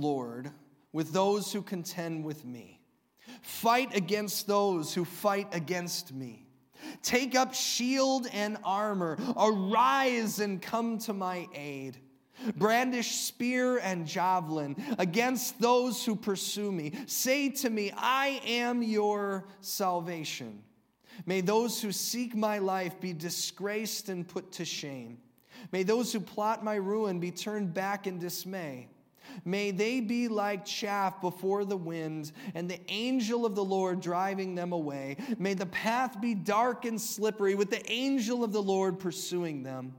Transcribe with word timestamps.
Lord, 0.00 0.50
with 0.92 1.12
those 1.12 1.52
who 1.52 1.62
contend 1.62 2.24
with 2.24 2.44
me. 2.44 2.80
Fight 3.42 3.96
against 3.96 4.46
those 4.46 4.92
who 4.94 5.04
fight 5.04 5.48
against 5.52 6.12
me. 6.12 6.46
Take 7.02 7.34
up 7.34 7.54
shield 7.54 8.26
and 8.32 8.58
armor. 8.64 9.18
Arise 9.36 10.40
and 10.40 10.60
come 10.60 10.98
to 10.98 11.12
my 11.12 11.46
aid. 11.54 11.98
Brandish 12.56 13.10
spear 13.12 13.78
and 13.78 14.06
javelin 14.06 14.76
against 14.98 15.60
those 15.60 16.04
who 16.04 16.16
pursue 16.16 16.72
me. 16.72 16.92
Say 17.06 17.50
to 17.50 17.70
me, 17.70 17.92
I 17.96 18.40
am 18.46 18.82
your 18.82 19.46
salvation. 19.60 20.62
May 21.26 21.42
those 21.42 21.82
who 21.82 21.92
seek 21.92 22.34
my 22.34 22.58
life 22.58 22.98
be 22.98 23.12
disgraced 23.12 24.08
and 24.08 24.26
put 24.26 24.52
to 24.52 24.64
shame. 24.64 25.18
May 25.70 25.82
those 25.82 26.12
who 26.12 26.20
plot 26.20 26.64
my 26.64 26.76
ruin 26.76 27.20
be 27.20 27.30
turned 27.30 27.74
back 27.74 28.06
in 28.06 28.18
dismay. 28.18 28.88
May 29.44 29.70
they 29.70 30.00
be 30.00 30.28
like 30.28 30.64
chaff 30.64 31.20
before 31.20 31.64
the 31.64 31.76
wind, 31.76 32.32
and 32.54 32.70
the 32.70 32.80
angel 32.88 33.46
of 33.46 33.54
the 33.54 33.64
Lord 33.64 34.00
driving 34.00 34.54
them 34.54 34.72
away. 34.72 35.16
May 35.38 35.54
the 35.54 35.66
path 35.66 36.20
be 36.20 36.34
dark 36.34 36.84
and 36.84 37.00
slippery, 37.00 37.54
with 37.54 37.70
the 37.70 37.90
angel 37.90 38.44
of 38.44 38.52
the 38.52 38.62
Lord 38.62 38.98
pursuing 38.98 39.62
them. 39.62 39.94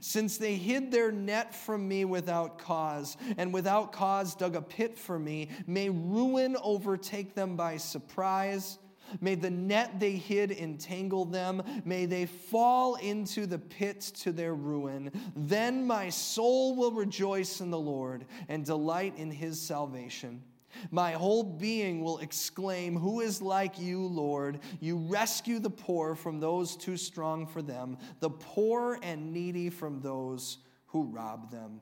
Since 0.00 0.38
they 0.38 0.56
hid 0.56 0.90
their 0.90 1.12
net 1.12 1.54
from 1.54 1.86
me 1.86 2.04
without 2.04 2.58
cause, 2.58 3.16
and 3.36 3.52
without 3.52 3.92
cause 3.92 4.34
dug 4.34 4.56
a 4.56 4.62
pit 4.62 4.98
for 4.98 5.18
me, 5.18 5.48
may 5.66 5.90
ruin 5.90 6.56
overtake 6.62 7.34
them 7.34 7.56
by 7.56 7.76
surprise. 7.76 8.78
May 9.20 9.34
the 9.34 9.50
net 9.50 9.98
they 10.00 10.12
hid 10.12 10.50
entangle 10.50 11.24
them. 11.24 11.62
May 11.84 12.06
they 12.06 12.26
fall 12.26 12.96
into 12.96 13.46
the 13.46 13.58
pit 13.58 14.00
to 14.22 14.32
their 14.32 14.54
ruin. 14.54 15.10
Then 15.34 15.86
my 15.86 16.10
soul 16.10 16.76
will 16.76 16.92
rejoice 16.92 17.60
in 17.60 17.70
the 17.70 17.78
Lord 17.78 18.26
and 18.48 18.64
delight 18.64 19.14
in 19.16 19.30
his 19.30 19.60
salvation. 19.60 20.42
My 20.90 21.12
whole 21.12 21.42
being 21.42 22.02
will 22.02 22.18
exclaim, 22.18 22.96
Who 22.96 23.20
is 23.20 23.40
like 23.40 23.78
you, 23.78 24.06
Lord? 24.06 24.60
You 24.80 24.98
rescue 24.98 25.58
the 25.58 25.70
poor 25.70 26.14
from 26.14 26.40
those 26.40 26.76
too 26.76 26.96
strong 26.96 27.46
for 27.46 27.62
them, 27.62 27.96
the 28.20 28.30
poor 28.30 28.98
and 29.02 29.32
needy 29.32 29.70
from 29.70 30.00
those 30.00 30.58
who 30.86 31.04
rob 31.04 31.50
them. 31.50 31.80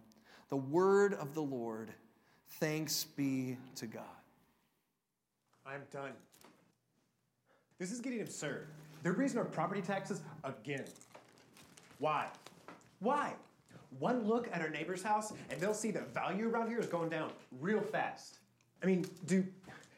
The 0.49 0.57
word 0.57 1.15
of 1.15 1.35
the 1.35 1.43
Lord. 1.43 1.93
Thanks 2.61 3.05
be 3.05 3.57
to 3.77 3.87
God. 3.87 4.05
I'm 5.67 5.83
done. 5.91 6.13
This 7.79 7.91
is 7.93 8.01
getting 8.01 8.21
absurd. 8.21 8.69
They're 9.03 9.13
raising 9.13 9.39
our 9.39 9.45
property 9.45 9.83
taxes 9.83 10.23
again. 10.45 10.85
Why? 11.99 12.29
Why? 13.01 13.35
One 13.99 14.27
look 14.27 14.49
at 14.53 14.61
our 14.61 14.71
neighbor's 14.71 15.03
house 15.03 15.33
and 15.51 15.61
they'll 15.61 15.75
see 15.75 15.91
the 15.91 16.01
value 16.01 16.49
around 16.49 16.69
here 16.69 16.79
is 16.79 16.87
going 16.87 17.11
down 17.11 17.31
real 17.61 17.81
fast. 17.81 18.39
I 18.83 18.87
mean, 18.87 19.05
do 19.27 19.45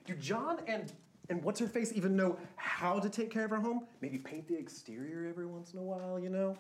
do 0.07 0.15
John 0.15 0.61
and 0.67 0.93
and 1.29 1.43
what's 1.43 1.59
her 1.61 1.67
face 1.67 1.93
even 1.95 2.15
know 2.15 2.39
how 2.57 2.99
to 3.01 3.09
take 3.09 3.31
care 3.31 3.45
of 3.45 3.53
our 3.53 3.61
home? 3.61 3.87
Maybe 4.01 4.19
paint 4.19 4.47
the 4.47 4.57
exterior 4.57 5.29
every 5.29 5.47
once 5.47 5.73
in 5.73 5.79
a 5.79 5.83
while, 5.83 6.21
you 6.21 6.29
know? 6.29 6.57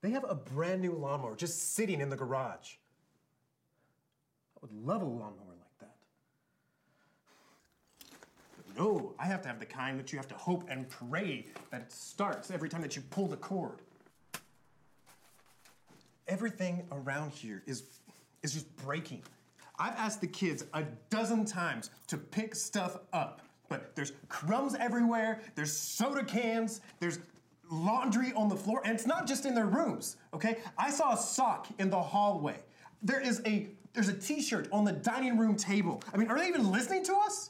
They 0.00 0.10
have 0.10 0.24
a 0.28 0.34
brand 0.34 0.80
new 0.80 0.92
lawnmower 0.92 1.36
just 1.36 1.74
sitting 1.74 2.00
in 2.00 2.08
the 2.08 2.16
garage. 2.16 2.74
I 4.56 4.60
would 4.62 4.72
love 4.72 5.02
a 5.02 5.06
lawnmower 5.06 5.56
like 5.60 5.78
that. 5.80 5.96
But 8.56 8.63
no, 8.76 9.14
I 9.18 9.26
have 9.26 9.42
to 9.42 9.48
have 9.48 9.60
the 9.60 9.66
kind 9.66 9.98
that 9.98 10.12
you 10.12 10.18
have 10.18 10.28
to 10.28 10.34
hope 10.34 10.64
and 10.68 10.88
pray 10.88 11.46
that 11.70 11.82
it 11.82 11.92
starts 11.92 12.50
every 12.50 12.68
time 12.68 12.82
that 12.82 12.96
you 12.96 13.02
pull 13.10 13.26
the 13.26 13.36
cord. 13.36 13.80
Everything 16.26 16.86
around 16.90 17.32
here 17.32 17.62
is, 17.66 17.84
is 18.42 18.52
just 18.52 18.74
breaking. 18.76 19.22
I've 19.78 19.96
asked 19.96 20.20
the 20.20 20.26
kids 20.26 20.64
a 20.72 20.84
dozen 21.10 21.44
times 21.44 21.90
to 22.08 22.16
pick 22.16 22.54
stuff 22.54 22.98
up, 23.12 23.42
but 23.68 23.94
there's 23.96 24.12
crumbs 24.28 24.74
everywhere, 24.78 25.40
there's 25.54 25.76
soda 25.76 26.24
cans, 26.24 26.80
there's 27.00 27.18
laundry 27.70 28.32
on 28.34 28.48
the 28.48 28.56
floor, 28.56 28.80
and 28.84 28.94
it's 28.94 29.06
not 29.06 29.26
just 29.26 29.46
in 29.46 29.54
their 29.54 29.66
rooms, 29.66 30.16
okay? 30.32 30.58
I 30.78 30.90
saw 30.90 31.14
a 31.14 31.16
sock 31.16 31.66
in 31.78 31.90
the 31.90 32.00
hallway. 32.00 32.60
There 33.02 33.20
is 33.20 33.42
a 33.46 33.68
there's 33.92 34.08
a 34.08 34.12
t-shirt 34.12 34.68
on 34.72 34.84
the 34.84 34.92
dining 34.92 35.38
room 35.38 35.54
table. 35.54 36.02
I 36.12 36.16
mean, 36.16 36.28
are 36.28 36.36
they 36.36 36.48
even 36.48 36.72
listening 36.72 37.04
to 37.04 37.14
us? 37.14 37.43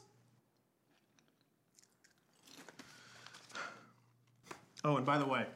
Oh, 4.85 4.97
and 4.97 5.05
by 5.05 5.17
the 5.17 5.25
way, 5.25 5.47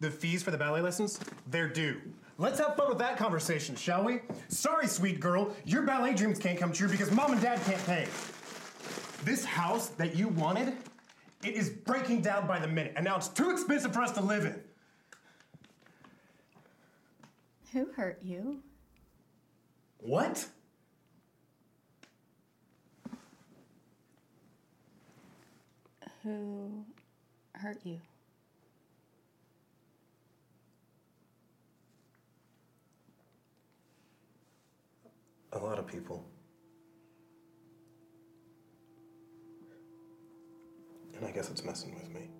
the 0.00 0.10
fees 0.10 0.42
for 0.42 0.50
the 0.50 0.56
ballet 0.56 0.80
lessons, 0.80 1.20
they're 1.50 1.68
due. 1.68 2.00
Let's 2.38 2.58
have 2.58 2.74
fun 2.74 2.88
with 2.88 2.96
that 3.00 3.18
conversation, 3.18 3.76
shall 3.76 4.02
we? 4.02 4.20
Sorry, 4.48 4.86
sweet 4.86 5.20
girl, 5.20 5.54
your 5.66 5.82
ballet 5.82 6.14
dreams 6.14 6.38
can't 6.38 6.58
come 6.58 6.72
true 6.72 6.88
because 6.88 7.10
mom 7.12 7.32
and 7.32 7.40
dad 7.42 7.60
can't 7.66 7.84
pay. 7.84 8.08
This 9.24 9.44
house 9.44 9.88
that 9.90 10.16
you 10.16 10.28
wanted, 10.28 10.72
it 11.44 11.52
is 11.52 11.68
breaking 11.68 12.22
down 12.22 12.46
by 12.46 12.58
the 12.58 12.66
minute, 12.66 12.94
and 12.96 13.04
now 13.04 13.16
it's 13.16 13.28
too 13.28 13.50
expensive 13.50 13.92
for 13.92 14.00
us 14.00 14.12
to 14.12 14.22
live 14.22 14.46
in. 14.46 14.58
Who 17.74 17.92
hurt 17.92 18.22
you? 18.22 18.62
What? 19.98 20.46
Who 26.22 26.86
hurt 27.60 27.78
you? 27.84 28.00
A 35.52 35.58
lot 35.58 35.78
of 35.78 35.86
people. 35.86 36.24
And 41.14 41.26
I 41.26 41.32
guess 41.32 41.50
it's 41.50 41.64
messing 41.64 41.94
with 41.96 42.08
me. 42.14 42.30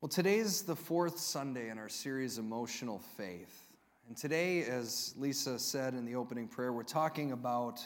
Well, 0.00 0.08
today's 0.08 0.62
the 0.62 0.76
fourth 0.76 1.18
Sunday 1.18 1.70
in 1.70 1.78
our 1.78 1.88
series, 1.88 2.38
Emotional 2.38 3.00
Faith. 3.16 3.66
And 4.06 4.16
today, 4.16 4.62
as 4.62 5.12
Lisa 5.18 5.58
said 5.58 5.94
in 5.94 6.04
the 6.04 6.14
opening 6.14 6.46
prayer, 6.46 6.72
we're 6.72 6.84
talking 6.84 7.32
about 7.32 7.80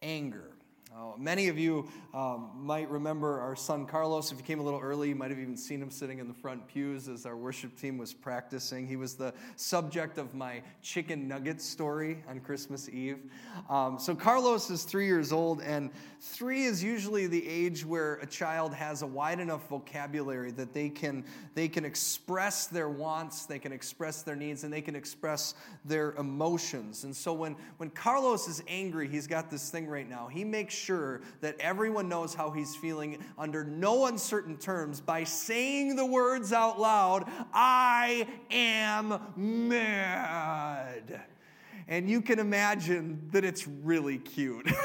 anger. 0.00 0.52
Uh, 0.94 1.12
many 1.16 1.48
of 1.48 1.58
you 1.58 1.88
um, 2.12 2.50
might 2.54 2.90
remember 2.90 3.40
our 3.40 3.56
son 3.56 3.86
Carlos. 3.86 4.30
If 4.30 4.36
you 4.36 4.44
came 4.44 4.60
a 4.60 4.62
little 4.62 4.80
early, 4.80 5.08
you 5.08 5.14
might 5.14 5.30
have 5.30 5.38
even 5.38 5.56
seen 5.56 5.80
him 5.80 5.90
sitting 5.90 6.18
in 6.18 6.28
the 6.28 6.34
front 6.34 6.66
pews 6.68 7.08
as 7.08 7.24
our 7.24 7.34
worship 7.34 7.74
team 7.78 7.96
was 7.96 8.12
practicing. 8.12 8.86
He 8.86 8.96
was 8.96 9.14
the 9.14 9.32
subject 9.56 10.18
of 10.18 10.34
my 10.34 10.60
chicken 10.82 11.26
nugget 11.26 11.62
story 11.62 12.22
on 12.28 12.40
Christmas 12.40 12.90
Eve. 12.90 13.20
Um, 13.70 13.98
so, 13.98 14.14
Carlos 14.14 14.68
is 14.68 14.82
three 14.82 15.06
years 15.06 15.32
old, 15.32 15.62
and 15.62 15.90
three 16.20 16.64
is 16.64 16.84
usually 16.84 17.26
the 17.26 17.48
age 17.48 17.86
where 17.86 18.16
a 18.16 18.26
child 18.26 18.74
has 18.74 19.00
a 19.00 19.06
wide 19.06 19.40
enough 19.40 19.66
vocabulary 19.68 20.50
that 20.52 20.74
they 20.74 20.90
can, 20.90 21.24
they 21.54 21.68
can 21.68 21.86
express 21.86 22.66
their 22.66 22.90
wants, 22.90 23.46
they 23.46 23.58
can 23.58 23.72
express 23.72 24.20
their 24.20 24.36
needs, 24.36 24.62
and 24.62 24.70
they 24.70 24.82
can 24.82 24.94
express 24.94 25.54
their 25.86 26.12
emotions. 26.16 27.04
And 27.04 27.16
so, 27.16 27.32
when, 27.32 27.56
when 27.78 27.88
Carlos 27.88 28.46
is 28.46 28.62
angry, 28.68 29.08
he's 29.08 29.26
got 29.26 29.50
this 29.50 29.70
thing 29.70 29.86
right 29.86 30.08
now. 30.08 30.26
He 30.26 30.44
makes 30.44 30.81
sure 30.82 31.22
that 31.40 31.56
everyone 31.60 32.08
knows 32.08 32.34
how 32.34 32.50
he's 32.50 32.74
feeling 32.74 33.18
under 33.38 33.64
no 33.64 34.06
uncertain 34.06 34.56
terms 34.56 35.00
by 35.00 35.24
saying 35.24 35.96
the 35.96 36.06
words 36.06 36.52
out 36.52 36.80
loud 36.80 37.30
I 37.52 38.26
am 38.50 39.20
mad. 39.36 41.22
And 41.88 42.08
you 42.08 42.20
can 42.20 42.38
imagine 42.38 43.28
that 43.32 43.44
it's 43.44 43.66
really 43.66 44.18
cute. 44.18 44.70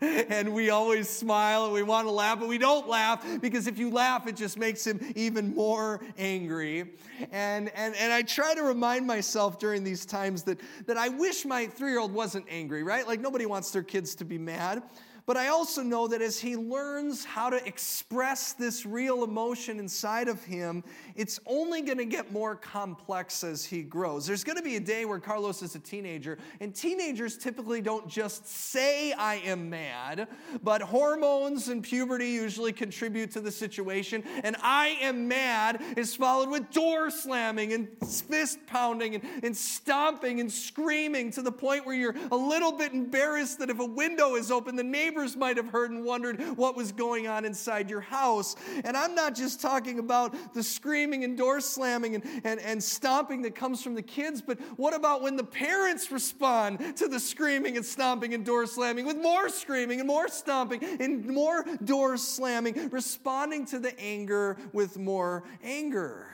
and 0.00 0.52
we 0.52 0.70
always 0.70 1.08
smile 1.08 1.64
and 1.64 1.72
we 1.72 1.82
want 1.82 2.06
to 2.06 2.10
laugh, 2.10 2.38
but 2.38 2.48
we 2.48 2.58
don't 2.58 2.88
laugh 2.88 3.24
because 3.40 3.66
if 3.66 3.78
you 3.78 3.90
laugh, 3.90 4.26
it 4.26 4.36
just 4.36 4.58
makes 4.58 4.86
him 4.86 5.00
even 5.14 5.54
more 5.54 6.00
angry. 6.18 6.92
And, 7.32 7.70
and, 7.74 7.94
and 7.96 8.12
I 8.12 8.22
try 8.22 8.54
to 8.54 8.62
remind 8.62 9.06
myself 9.06 9.58
during 9.58 9.84
these 9.84 10.04
times 10.04 10.42
that, 10.44 10.60
that 10.86 10.96
I 10.96 11.08
wish 11.08 11.44
my 11.44 11.66
three 11.66 11.90
year 11.90 12.00
old 12.00 12.12
wasn't 12.12 12.46
angry, 12.48 12.82
right? 12.82 13.06
Like 13.06 13.20
nobody 13.20 13.46
wants 13.46 13.70
their 13.70 13.82
kids 13.82 14.14
to 14.16 14.24
be 14.24 14.38
mad. 14.38 14.82
But 15.26 15.38
I 15.38 15.48
also 15.48 15.82
know 15.82 16.06
that 16.08 16.20
as 16.20 16.38
he 16.38 16.54
learns 16.54 17.24
how 17.24 17.48
to 17.48 17.66
express 17.66 18.52
this 18.52 18.84
real 18.84 19.24
emotion 19.24 19.78
inside 19.78 20.28
of 20.28 20.44
him, 20.44 20.84
it's 21.16 21.38
only 21.46 21.82
going 21.82 21.98
to 21.98 22.04
get 22.04 22.32
more 22.32 22.56
complex 22.56 23.44
as 23.44 23.64
he 23.64 23.82
grows. 23.82 24.26
There's 24.26 24.44
going 24.44 24.56
to 24.56 24.62
be 24.62 24.76
a 24.76 24.80
day 24.80 25.04
where 25.04 25.18
Carlos 25.18 25.62
is 25.62 25.74
a 25.74 25.78
teenager, 25.78 26.38
and 26.60 26.74
teenagers 26.74 27.36
typically 27.36 27.80
don't 27.80 28.08
just 28.08 28.46
say, 28.46 29.12
I 29.12 29.36
am 29.36 29.70
mad, 29.70 30.28
but 30.62 30.82
hormones 30.82 31.68
and 31.68 31.82
puberty 31.82 32.28
usually 32.28 32.72
contribute 32.72 33.30
to 33.32 33.40
the 33.40 33.52
situation. 33.52 34.24
And 34.42 34.56
I 34.60 34.96
am 35.00 35.28
mad 35.28 35.82
is 35.96 36.16
followed 36.16 36.50
with 36.50 36.70
door 36.70 37.10
slamming 37.10 37.72
and 37.72 37.88
fist 38.06 38.58
pounding 38.66 39.14
and, 39.14 39.24
and 39.42 39.56
stomping 39.56 40.40
and 40.40 40.50
screaming 40.50 41.30
to 41.32 41.42
the 41.42 41.52
point 41.52 41.86
where 41.86 41.94
you're 41.94 42.16
a 42.30 42.36
little 42.36 42.72
bit 42.72 42.92
embarrassed 42.92 43.58
that 43.60 43.70
if 43.70 43.78
a 43.78 43.84
window 43.84 44.34
is 44.34 44.50
open, 44.50 44.76
the 44.76 44.82
neighbors 44.82 45.36
might 45.36 45.56
have 45.56 45.68
heard 45.68 45.90
and 45.90 46.04
wondered 46.04 46.40
what 46.56 46.76
was 46.76 46.92
going 46.92 47.26
on 47.26 47.44
inside 47.44 47.88
your 47.88 48.00
house. 48.00 48.56
And 48.84 48.96
I'm 48.96 49.14
not 49.14 49.34
just 49.34 49.60
talking 49.60 49.98
about 49.98 50.54
the 50.54 50.62
screaming 50.62 51.03
and 51.12 51.36
door 51.36 51.60
slamming 51.60 52.14
and, 52.14 52.24
and, 52.44 52.58
and 52.60 52.82
stomping 52.82 53.42
that 53.42 53.54
comes 53.54 53.82
from 53.82 53.94
the 53.94 54.02
kids, 54.02 54.40
but 54.40 54.58
what 54.78 54.94
about 54.94 55.20
when 55.20 55.36
the 55.36 55.44
parents 55.44 56.10
respond 56.10 56.96
to 56.96 57.08
the 57.08 57.20
screaming 57.20 57.76
and 57.76 57.84
stomping 57.84 58.32
and 58.32 58.46
door 58.46 58.64
slamming 58.64 59.04
with 59.04 59.18
more 59.18 59.48
screaming 59.48 60.00
and 60.00 60.06
more 60.06 60.28
stomping 60.28 60.82
and 61.00 61.26
more 61.26 61.64
door 61.84 62.16
slamming, 62.16 62.88
responding 62.88 63.66
to 63.66 63.78
the 63.78 63.98
anger 64.00 64.56
with 64.72 64.96
more 64.96 65.44
anger? 65.62 66.28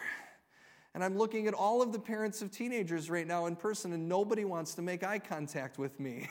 And 0.95 1.05
I'm 1.05 1.17
looking 1.17 1.47
at 1.47 1.55
all 1.55 1.83
of 1.83 1.93
the 1.93 1.99
parents 1.99 2.43
of 2.43 2.51
teenagers 2.51 3.09
right 3.09 3.27
now 3.27 3.47
in 3.47 3.57
person, 3.57 3.93
and 3.93 4.09
nobody 4.09 4.45
wants 4.45 4.75
to 4.75 4.83
make 4.83 5.05
eye 5.05 5.21
contact 5.21 5.79
with 5.79 5.99
me 6.01 6.29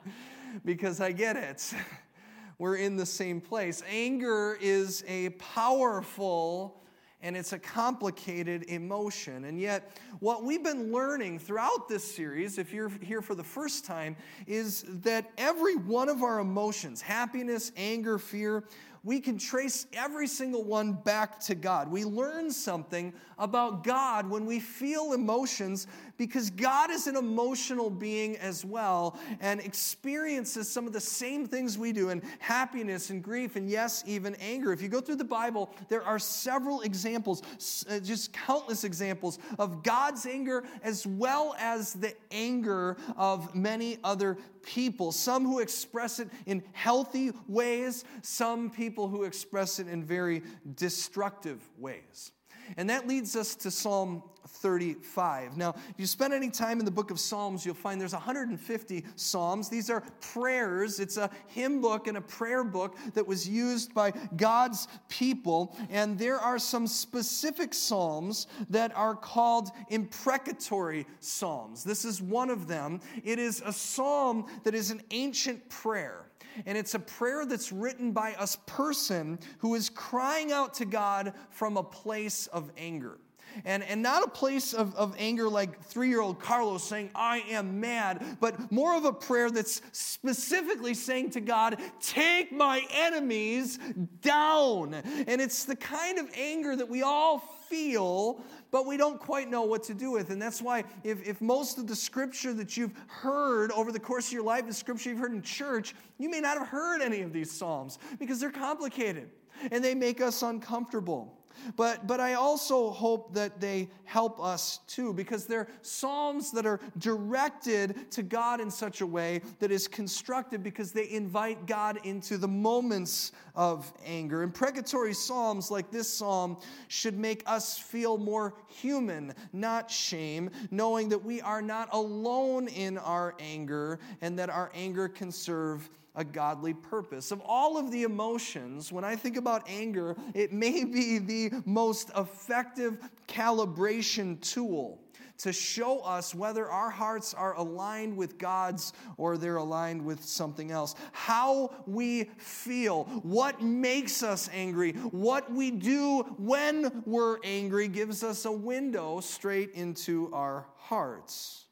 because 0.64 1.00
I 1.00 1.12
get 1.12 1.36
it. 1.36 1.72
We're 2.58 2.76
in 2.76 2.96
the 2.96 3.06
same 3.06 3.40
place. 3.40 3.82
Anger 3.88 4.58
is 4.60 5.04
a 5.08 5.30
powerful 5.30 6.81
and 7.22 7.36
it's 7.36 7.52
a 7.52 7.58
complicated 7.58 8.64
emotion. 8.68 9.44
And 9.44 9.58
yet, 9.58 9.96
what 10.18 10.44
we've 10.44 10.62
been 10.62 10.92
learning 10.92 11.38
throughout 11.38 11.88
this 11.88 12.02
series, 12.02 12.58
if 12.58 12.72
you're 12.72 12.90
here 13.00 13.22
for 13.22 13.34
the 13.34 13.44
first 13.44 13.84
time, 13.84 14.16
is 14.46 14.84
that 14.88 15.30
every 15.38 15.76
one 15.76 16.08
of 16.08 16.22
our 16.22 16.40
emotions 16.40 17.00
happiness, 17.00 17.72
anger, 17.76 18.18
fear 18.18 18.64
we 19.04 19.18
can 19.18 19.36
trace 19.36 19.86
every 19.92 20.28
single 20.28 20.62
one 20.62 20.92
back 20.92 21.40
to 21.40 21.56
God. 21.56 21.90
We 21.90 22.04
learn 22.04 22.52
something 22.52 23.12
about 23.36 23.82
God 23.82 24.30
when 24.30 24.46
we 24.46 24.60
feel 24.60 25.12
emotions 25.12 25.88
because 26.26 26.50
God 26.50 26.92
is 26.92 27.08
an 27.08 27.16
emotional 27.16 27.90
being 27.90 28.36
as 28.36 28.64
well 28.64 29.18
and 29.40 29.58
experiences 29.58 30.70
some 30.70 30.86
of 30.86 30.92
the 30.92 31.00
same 31.00 31.48
things 31.48 31.76
we 31.76 31.92
do 31.92 32.10
in 32.10 32.22
happiness 32.38 33.10
and 33.10 33.24
grief 33.24 33.56
and 33.56 33.68
yes, 33.68 34.04
even 34.06 34.36
anger. 34.36 34.72
If 34.72 34.80
you 34.80 34.88
go 34.88 35.00
through 35.00 35.16
the 35.16 35.24
Bible, 35.24 35.74
there 35.88 36.04
are 36.04 36.20
several 36.20 36.82
examples, 36.82 37.42
uh, 37.90 37.98
just 37.98 38.32
countless 38.32 38.84
examples 38.84 39.40
of 39.58 39.82
God's 39.82 40.24
anger 40.24 40.62
as 40.84 41.04
well 41.08 41.56
as 41.58 41.94
the 41.94 42.14
anger 42.30 42.96
of 43.16 43.52
many 43.52 43.98
other 44.04 44.38
people. 44.62 45.10
Some 45.10 45.44
who 45.44 45.58
express 45.58 46.20
it 46.20 46.28
in 46.46 46.62
healthy 46.70 47.32
ways, 47.48 48.04
some 48.22 48.70
people 48.70 49.08
who 49.08 49.24
express 49.24 49.80
it 49.80 49.88
in 49.88 50.04
very 50.04 50.44
destructive 50.76 51.60
ways. 51.78 52.30
And 52.76 52.88
that 52.90 53.06
leads 53.06 53.36
us 53.36 53.54
to 53.56 53.70
Psalm 53.70 54.22
35. 54.46 55.56
Now, 55.56 55.74
if 55.90 55.94
you 55.98 56.06
spend 56.06 56.34
any 56.34 56.50
time 56.50 56.78
in 56.78 56.84
the 56.84 56.90
book 56.90 57.10
of 57.10 57.18
Psalms, 57.18 57.64
you'll 57.64 57.74
find 57.74 58.00
there's 58.00 58.12
150 58.12 59.04
Psalms. 59.16 59.68
These 59.68 59.90
are 59.90 60.02
prayers. 60.20 61.00
It's 61.00 61.16
a 61.16 61.30
hymn 61.48 61.80
book 61.80 62.06
and 62.06 62.16
a 62.16 62.20
prayer 62.20 62.64
book 62.64 62.96
that 63.14 63.26
was 63.26 63.48
used 63.48 63.94
by 63.94 64.12
God's 64.36 64.88
people. 65.08 65.76
And 65.90 66.18
there 66.18 66.38
are 66.38 66.58
some 66.58 66.86
specific 66.86 67.74
Psalms 67.74 68.46
that 68.70 68.96
are 68.96 69.14
called 69.14 69.70
imprecatory 69.90 71.06
Psalms. 71.20 71.84
This 71.84 72.04
is 72.04 72.20
one 72.20 72.50
of 72.50 72.66
them. 72.68 73.00
It 73.24 73.38
is 73.38 73.62
a 73.64 73.72
psalm 73.72 74.46
that 74.64 74.74
is 74.74 74.90
an 74.90 75.02
ancient 75.10 75.68
prayer. 75.68 76.26
And 76.66 76.76
it's 76.76 76.94
a 76.94 76.98
prayer 76.98 77.44
that's 77.46 77.72
written 77.72 78.12
by 78.12 78.34
a 78.38 78.46
person 78.66 79.38
who 79.58 79.74
is 79.74 79.88
crying 79.90 80.52
out 80.52 80.74
to 80.74 80.84
God 80.84 81.34
from 81.50 81.76
a 81.76 81.82
place 81.82 82.46
of 82.48 82.70
anger. 82.76 83.18
And, 83.64 83.82
and 83.82 84.02
not 84.02 84.24
a 84.24 84.28
place 84.28 84.72
of, 84.72 84.94
of 84.94 85.14
anger 85.18 85.48
like 85.48 85.82
three 85.82 86.08
year 86.08 86.20
old 86.20 86.40
Carlos 86.40 86.82
saying, 86.82 87.10
I 87.14 87.44
am 87.50 87.80
mad, 87.80 88.38
but 88.40 88.72
more 88.72 88.96
of 88.96 89.04
a 89.04 89.12
prayer 89.12 89.50
that's 89.50 89.82
specifically 89.92 90.94
saying 90.94 91.30
to 91.30 91.40
God, 91.40 91.78
Take 92.00 92.52
my 92.52 92.82
enemies 92.90 93.78
down. 94.20 94.94
And 94.94 95.40
it's 95.40 95.64
the 95.64 95.76
kind 95.76 96.18
of 96.18 96.30
anger 96.34 96.76
that 96.76 96.88
we 96.88 97.02
all 97.02 97.38
feel 97.68 98.42
but 98.72 98.86
we 98.86 98.96
don't 98.96 99.20
quite 99.20 99.48
know 99.48 99.62
what 99.62 99.84
to 99.84 99.94
do 99.94 100.10
with. 100.10 100.30
And 100.30 100.42
that's 100.42 100.60
why, 100.60 100.82
if, 101.04 101.24
if 101.28 101.40
most 101.40 101.78
of 101.78 101.86
the 101.86 101.94
scripture 101.94 102.52
that 102.54 102.76
you've 102.76 102.94
heard 103.06 103.70
over 103.70 103.92
the 103.92 104.00
course 104.00 104.28
of 104.28 104.32
your 104.32 104.42
life 104.42 104.66
is 104.66 104.76
scripture 104.76 105.10
you've 105.10 105.18
heard 105.18 105.32
in 105.32 105.42
church, 105.42 105.94
you 106.18 106.28
may 106.28 106.40
not 106.40 106.58
have 106.58 106.66
heard 106.66 107.02
any 107.02 107.20
of 107.20 107.32
these 107.32 107.50
Psalms 107.50 107.98
because 108.18 108.40
they're 108.40 108.50
complicated 108.50 109.30
and 109.70 109.84
they 109.84 109.94
make 109.94 110.20
us 110.20 110.42
uncomfortable. 110.42 111.38
But, 111.76 112.06
but 112.06 112.20
I 112.20 112.34
also 112.34 112.90
hope 112.90 113.34
that 113.34 113.60
they 113.60 113.88
help 114.04 114.40
us 114.42 114.80
too, 114.86 115.12
because 115.12 115.46
they're 115.46 115.68
psalms 115.82 116.50
that 116.52 116.66
are 116.66 116.80
directed 116.98 118.10
to 118.12 118.22
God 118.22 118.60
in 118.60 118.70
such 118.70 119.00
a 119.00 119.06
way 119.06 119.40
that 119.58 119.70
is 119.70 119.88
constructive 119.88 120.62
because 120.62 120.92
they 120.92 121.10
invite 121.10 121.66
God 121.66 121.98
into 122.04 122.36
the 122.36 122.48
moments 122.48 123.32
of 123.54 123.92
anger. 124.04 124.42
Imprecatory 124.42 125.14
psalms 125.14 125.70
like 125.70 125.90
this 125.90 126.08
psalm 126.08 126.58
should 126.88 127.18
make 127.18 127.42
us 127.46 127.78
feel 127.78 128.18
more 128.18 128.54
human, 128.68 129.34
not 129.52 129.90
shame, 129.90 130.50
knowing 130.70 131.08
that 131.08 131.22
we 131.22 131.40
are 131.40 131.62
not 131.62 131.88
alone 131.92 132.68
in 132.68 132.98
our 132.98 133.34
anger 133.38 133.98
and 134.20 134.38
that 134.38 134.50
our 134.50 134.70
anger 134.74 135.08
can 135.08 135.30
serve 135.30 135.88
a 136.14 136.24
godly 136.24 136.74
purpose. 136.74 137.30
Of 137.30 137.40
all 137.44 137.78
of 137.78 137.90
the 137.90 138.02
emotions, 138.02 138.92
when 138.92 139.04
I 139.04 139.16
think 139.16 139.36
about 139.36 139.68
anger, 139.68 140.16
it 140.34 140.52
may 140.52 140.84
be 140.84 141.18
the 141.18 141.50
most 141.64 142.10
effective 142.16 142.98
calibration 143.28 144.40
tool 144.40 145.00
to 145.38 145.52
show 145.52 146.00
us 146.00 146.34
whether 146.34 146.70
our 146.70 146.90
hearts 146.90 147.34
are 147.34 147.54
aligned 147.56 148.16
with 148.16 148.38
God's 148.38 148.92
or 149.16 149.36
they're 149.36 149.56
aligned 149.56 150.04
with 150.04 150.22
something 150.22 150.70
else. 150.70 150.94
How 151.10 151.74
we 151.86 152.24
feel, 152.38 153.04
what 153.22 153.60
makes 153.60 154.22
us 154.22 154.48
angry, 154.52 154.92
what 154.92 155.50
we 155.50 155.72
do 155.72 156.22
when 156.38 157.02
we're 157.06 157.38
angry 157.42 157.88
gives 157.88 158.22
us 158.22 158.44
a 158.44 158.52
window 158.52 159.18
straight 159.20 159.72
into 159.72 160.30
our 160.32 160.66
hearts. 160.76 161.64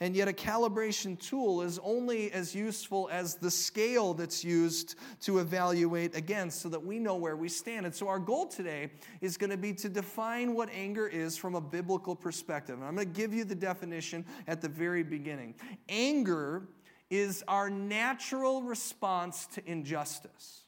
And 0.00 0.14
yet, 0.14 0.28
a 0.28 0.32
calibration 0.32 1.18
tool 1.18 1.62
is 1.62 1.80
only 1.82 2.30
as 2.32 2.54
useful 2.54 3.08
as 3.10 3.34
the 3.34 3.50
scale 3.50 4.14
that's 4.14 4.44
used 4.44 4.94
to 5.22 5.38
evaluate 5.38 6.14
against 6.14 6.60
so 6.60 6.68
that 6.68 6.84
we 6.84 6.98
know 6.98 7.16
where 7.16 7.36
we 7.36 7.48
stand. 7.48 7.84
And 7.84 7.94
so, 7.94 8.08
our 8.08 8.20
goal 8.20 8.46
today 8.46 8.90
is 9.20 9.36
going 9.36 9.50
to 9.50 9.56
be 9.56 9.72
to 9.74 9.88
define 9.88 10.54
what 10.54 10.68
anger 10.72 11.08
is 11.08 11.36
from 11.36 11.56
a 11.56 11.60
biblical 11.60 12.14
perspective. 12.14 12.76
And 12.76 12.84
I'm 12.84 12.94
going 12.94 13.12
to 13.12 13.20
give 13.20 13.34
you 13.34 13.44
the 13.44 13.56
definition 13.56 14.24
at 14.46 14.60
the 14.60 14.68
very 14.68 15.02
beginning. 15.02 15.54
Anger 15.88 16.68
is 17.10 17.42
our 17.48 17.68
natural 17.70 18.62
response 18.62 19.46
to 19.54 19.68
injustice. 19.68 20.64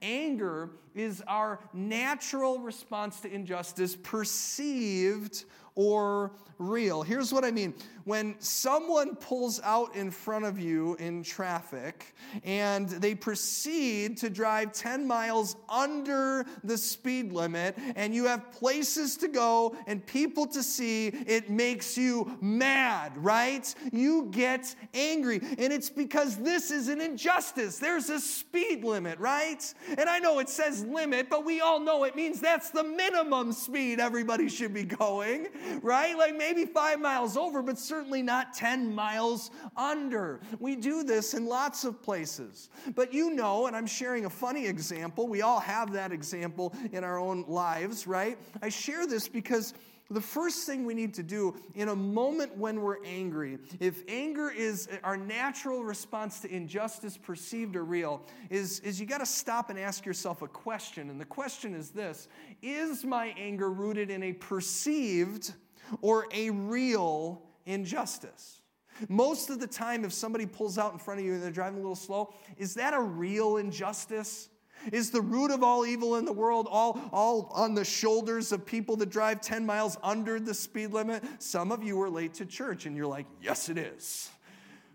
Anger 0.00 0.70
is 0.94 1.22
our 1.26 1.60
natural 1.72 2.60
response 2.60 3.20
to 3.20 3.32
injustice 3.32 3.96
perceived 3.96 5.44
or 5.74 6.32
real. 6.58 7.02
Here's 7.02 7.32
what 7.32 7.44
I 7.44 7.50
mean 7.50 7.74
when 8.04 8.34
someone 8.40 9.16
pulls 9.16 9.60
out 9.62 9.94
in 9.94 10.10
front 10.10 10.44
of 10.44 10.58
you 10.58 10.96
in 10.98 11.22
traffic 11.22 12.14
and 12.44 12.88
they 12.88 13.14
proceed 13.14 14.16
to 14.18 14.30
drive 14.30 14.72
10 14.72 15.06
miles 15.06 15.56
under 15.68 16.44
the 16.64 16.76
speed 16.76 17.32
limit 17.32 17.76
and 17.96 18.14
you 18.14 18.26
have 18.26 18.50
places 18.52 19.16
to 19.18 19.28
go 19.28 19.76
and 19.86 20.04
people 20.06 20.46
to 20.46 20.62
see, 20.62 21.08
it 21.08 21.50
makes 21.50 21.96
you 21.96 22.36
mad, 22.40 23.12
right? 23.16 23.74
You 23.92 24.28
get 24.30 24.74
angry. 24.94 25.40
And 25.58 25.72
it's 25.72 25.90
because 25.90 26.36
this 26.36 26.70
is 26.70 26.88
an 26.88 27.00
injustice. 27.00 27.78
There's 27.78 28.10
a 28.10 28.20
speed 28.20 28.84
limit, 28.84 29.18
right? 29.18 29.62
And 29.96 30.08
I 30.08 30.18
know 30.18 30.38
it 30.38 30.48
says 30.48 30.84
limit, 30.84 31.28
but 31.30 31.44
we 31.44 31.60
all 31.60 31.80
know 31.80 32.04
it 32.04 32.16
means 32.16 32.40
that's 32.40 32.70
the 32.70 32.82
minimum 32.82 33.52
speed 33.52 34.00
everybody 34.00 34.48
should 34.48 34.74
be 34.74 34.84
going, 34.84 35.48
right? 35.82 36.16
Like 36.16 36.36
maybe 36.36 36.64
five 36.64 37.00
miles 37.00 37.36
over, 37.36 37.62
but 37.62 37.78
certainly 37.92 38.22
not 38.22 38.54
10 38.54 38.94
miles 38.94 39.50
under. 39.76 40.40
We 40.58 40.76
do 40.76 41.04
this 41.04 41.34
in 41.34 41.44
lots 41.44 41.84
of 41.84 42.00
places. 42.00 42.70
But 42.94 43.12
you 43.12 43.34
know, 43.34 43.66
and 43.66 43.76
I'm 43.76 43.86
sharing 43.86 44.24
a 44.24 44.30
funny 44.30 44.66
example, 44.66 45.28
we 45.28 45.42
all 45.42 45.60
have 45.60 45.92
that 45.92 46.10
example 46.10 46.74
in 46.92 47.04
our 47.04 47.18
own 47.18 47.44
lives, 47.46 48.06
right? 48.06 48.38
I 48.62 48.70
share 48.70 49.06
this 49.06 49.28
because 49.28 49.74
the 50.08 50.22
first 50.22 50.66
thing 50.66 50.86
we 50.86 50.94
need 50.94 51.12
to 51.12 51.22
do 51.22 51.54
in 51.74 51.88
a 51.88 51.94
moment 51.94 52.56
when 52.56 52.80
we're 52.80 53.04
angry, 53.04 53.58
if 53.78 54.02
anger 54.08 54.50
is 54.50 54.88
our 55.04 55.18
natural 55.18 55.84
response 55.84 56.40
to 56.40 56.50
injustice, 56.50 57.18
perceived 57.18 57.76
or 57.76 57.84
real, 57.84 58.22
is, 58.48 58.80
is 58.80 58.98
you 58.98 59.04
got 59.04 59.18
to 59.18 59.26
stop 59.26 59.68
and 59.68 59.78
ask 59.78 60.06
yourself 60.06 60.40
a 60.40 60.48
question. 60.48 61.10
And 61.10 61.20
the 61.20 61.26
question 61.26 61.74
is 61.74 61.90
this 61.90 62.28
Is 62.62 63.04
my 63.04 63.34
anger 63.36 63.70
rooted 63.70 64.08
in 64.08 64.22
a 64.22 64.32
perceived 64.32 65.52
or 66.00 66.26
a 66.32 66.48
real 66.48 67.42
injustice? 67.66 68.60
Most 69.08 69.50
of 69.50 69.58
the 69.58 69.66
time, 69.66 70.04
if 70.04 70.12
somebody 70.12 70.46
pulls 70.46 70.78
out 70.78 70.92
in 70.92 70.98
front 70.98 71.20
of 71.20 71.26
you 71.26 71.34
and 71.34 71.42
they're 71.42 71.50
driving 71.50 71.78
a 71.78 71.82
little 71.82 71.96
slow, 71.96 72.34
is 72.56 72.74
that 72.74 72.94
a 72.94 73.00
real 73.00 73.56
injustice? 73.56 74.48
Is 74.90 75.10
the 75.10 75.20
root 75.20 75.50
of 75.50 75.62
all 75.62 75.86
evil 75.86 76.16
in 76.16 76.24
the 76.24 76.32
world 76.32 76.66
all, 76.70 77.00
all 77.12 77.52
on 77.54 77.74
the 77.74 77.84
shoulders 77.84 78.50
of 78.50 78.66
people 78.66 78.96
that 78.96 79.10
drive 79.10 79.40
10 79.40 79.64
miles 79.64 79.96
under 80.02 80.40
the 80.40 80.54
speed 80.54 80.92
limit? 80.92 81.22
Some 81.38 81.70
of 81.70 81.82
you 81.82 82.00
are 82.02 82.10
late 82.10 82.34
to 82.34 82.46
church 82.46 82.86
and 82.86 82.96
you're 82.96 83.06
like, 83.06 83.26
yes, 83.40 83.68
it 83.68 83.78
is. 83.78 84.30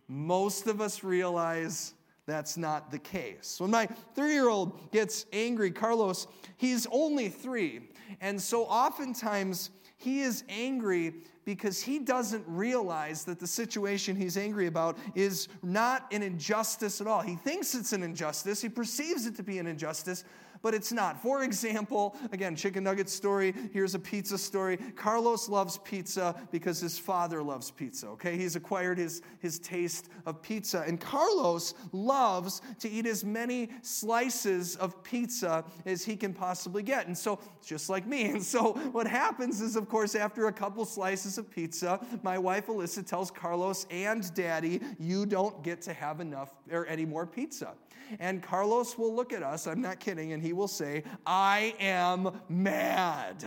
Most 0.08 0.68
of 0.68 0.82
us 0.82 1.04
realize 1.04 1.94
that's 2.26 2.58
not 2.58 2.92
the 2.92 3.00
case. 3.00 3.58
When 3.60 3.72
my 3.72 3.88
three 4.14 4.34
year 4.34 4.50
old 4.50 4.92
gets 4.92 5.26
angry, 5.32 5.72
Carlos, 5.72 6.28
he's 6.58 6.86
only 6.92 7.30
three. 7.30 7.90
And 8.20 8.42
so 8.42 8.64
oftentimes 8.64 9.70
he 9.98 10.22
is 10.22 10.44
angry 10.50 11.14
because 11.48 11.82
he 11.82 11.98
doesn't 11.98 12.44
realize 12.46 13.24
that 13.24 13.40
the 13.40 13.48
situation 13.48 14.18
he's 14.18 14.36
angry 14.36 14.68
about 14.68 14.98
is 15.16 15.48
not 15.64 16.06
an 16.12 16.22
injustice 16.22 17.00
at 17.00 17.08
all. 17.08 17.22
He 17.22 17.38
thinks 17.38 17.74
it's 17.74 17.94
an 17.94 18.04
injustice, 18.04 18.62
he 18.62 18.68
perceives 18.68 19.26
it 19.26 19.38
to 19.38 19.44
be 19.44 19.58
an 19.58 19.66
injustice, 19.66 20.26
but 20.62 20.74
it's 20.74 20.92
not. 20.92 21.22
For 21.22 21.44
example, 21.44 22.16
again, 22.32 22.56
chicken 22.56 22.84
nugget 22.84 23.10
story. 23.10 23.54
Here's 23.74 23.96
a 23.96 24.00
pizza 24.00 24.38
story. 24.38 24.78
Carlos 24.96 25.50
loves 25.50 25.78
pizza 25.80 26.36
because 26.52 26.80
his 26.80 26.98
father 26.98 27.42
loves 27.44 27.72
pizza, 27.72 28.08
okay? 28.08 28.38
He's 28.38 28.56
acquired 28.56 28.98
his, 28.98 29.22
his 29.40 29.60
taste 29.60 30.10
of 30.26 30.42
pizza. 30.42 30.84
And 30.88 31.00
Carlos 31.00 31.74
loves 31.92 32.62
to 32.80 32.90
eat 32.90 33.06
as 33.06 33.24
many 33.24 33.70
slices 33.82 34.76
of 34.78 35.04
pizza 35.04 35.66
as 35.86 36.04
he 36.04 36.16
can 36.16 36.34
possibly 36.34 36.84
get. 36.84 37.08
And 37.08 37.18
so, 37.18 37.40
just 37.66 37.90
like 37.90 38.06
me. 38.06 38.18
And 38.38 38.44
so, 38.44 38.74
what 38.92 39.08
happens 39.08 39.62
is, 39.62 39.76
of 39.76 39.90
course, 39.90 40.14
after 40.14 40.48
a 40.48 40.54
couple 40.54 40.86
slices 40.86 41.38
of 41.38 41.50
pizza, 41.50 42.00
my 42.24 42.38
wife 42.38 42.68
Alyssa 42.68 43.06
tells 43.06 43.32
Carlos 43.32 43.88
and 43.90 44.32
daddy, 44.36 44.82
You 45.00 45.26
don't 45.26 45.64
get 45.64 45.82
to 45.84 45.94
have 45.94 46.20
enough 46.20 46.54
or 46.72 46.86
any 46.88 47.06
more 47.06 47.26
pizza. 47.26 47.74
And 48.20 48.42
Carlos 48.42 48.98
will 48.98 49.16
look 49.16 49.34
at 49.34 49.44
us, 49.44 49.68
I'm 49.68 49.82
not 49.82 50.00
kidding, 50.00 50.34
and 50.34 50.42
he 50.42 50.54
will 50.54 50.68
say, 50.68 51.04
I 51.26 51.76
am 51.80 52.32
mad. 52.50 53.44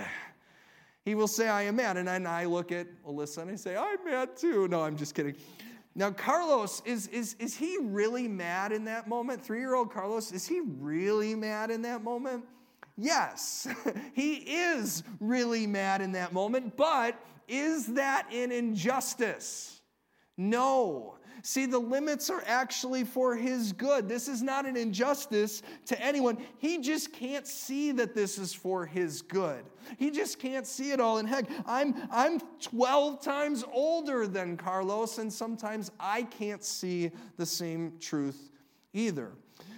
He 1.05 1.15
will 1.15 1.29
say, 1.29 1.49
I 1.49 1.63
am 1.63 1.77
mad. 1.77 1.97
And 1.97 2.09
then 2.09 2.27
I 2.27 2.45
look 2.45 2.73
at 2.73 2.87
Alyssa 3.05 3.39
and 3.39 3.51
I 3.51 3.57
say, 3.57 3.77
I'm 3.77 4.05
mad 4.05 4.37
too. 4.37 4.69
No, 4.69 4.83
I'm 4.83 4.97
just 4.97 5.15
kidding. 5.15 5.35
Now, 5.95 6.11
Carlos, 6.11 6.83
is, 6.85 7.09
is, 7.09 7.35
is 7.39 7.57
he 7.57 7.79
really 7.81 8.29
mad 8.29 8.73
in 8.73 8.85
that 8.85 9.09
moment? 9.09 9.43
Three 9.43 9.59
year 9.59 9.75
old 9.75 9.93
Carlos, 9.93 10.33
is 10.33 10.47
he 10.47 10.61
really 10.61 11.35
mad 11.35 11.71
in 11.71 11.83
that 11.83 12.05
moment? 12.05 12.45
Yes, 12.97 13.67
he 14.15 14.35
is 14.35 15.03
really 15.21 15.67
mad 15.67 16.01
in 16.01 16.13
that 16.13 16.33
moment, 16.33 16.77
but 16.77 17.19
is 17.49 17.87
that 17.95 18.29
an 18.33 18.53
injustice? 18.53 19.81
No. 20.37 21.17
See, 21.43 21.67
the 21.67 21.79
limits 21.79 22.31
are 22.31 22.43
actually 22.47 23.05
for 23.05 23.35
his 23.35 23.73
good. 23.73 24.09
This 24.09 24.29
is 24.29 24.43
not 24.43 24.67
an 24.67 24.77
injustice 24.77 25.63
to 25.87 26.01
anyone. 26.01 26.39
He 26.59 26.79
just 26.79 27.13
can't 27.13 27.47
see 27.47 27.93
that 27.93 28.15
this 28.15 28.39
is 28.39 28.53
for 28.53 28.87
his 28.87 29.23
good. 29.23 29.65
He 29.99 30.11
just 30.11 30.39
can't 30.39 30.67
see 30.67 30.93
it 30.93 31.01
all. 31.01 31.19
And 31.19 31.29
heck, 31.29 31.47
I'm, 31.67 31.95
I'm 32.11 32.41
12 32.61 33.23
times 33.23 33.65
older 33.73 34.27
than 34.27 34.57
Carlos, 34.57 35.19
and 35.19 35.33
sometimes 35.33 35.91
I 35.99 36.23
can't 36.25 36.63
see 36.63 37.11
the 37.37 37.47
same 37.47 37.95
truth 38.01 38.51
either. 38.93 39.33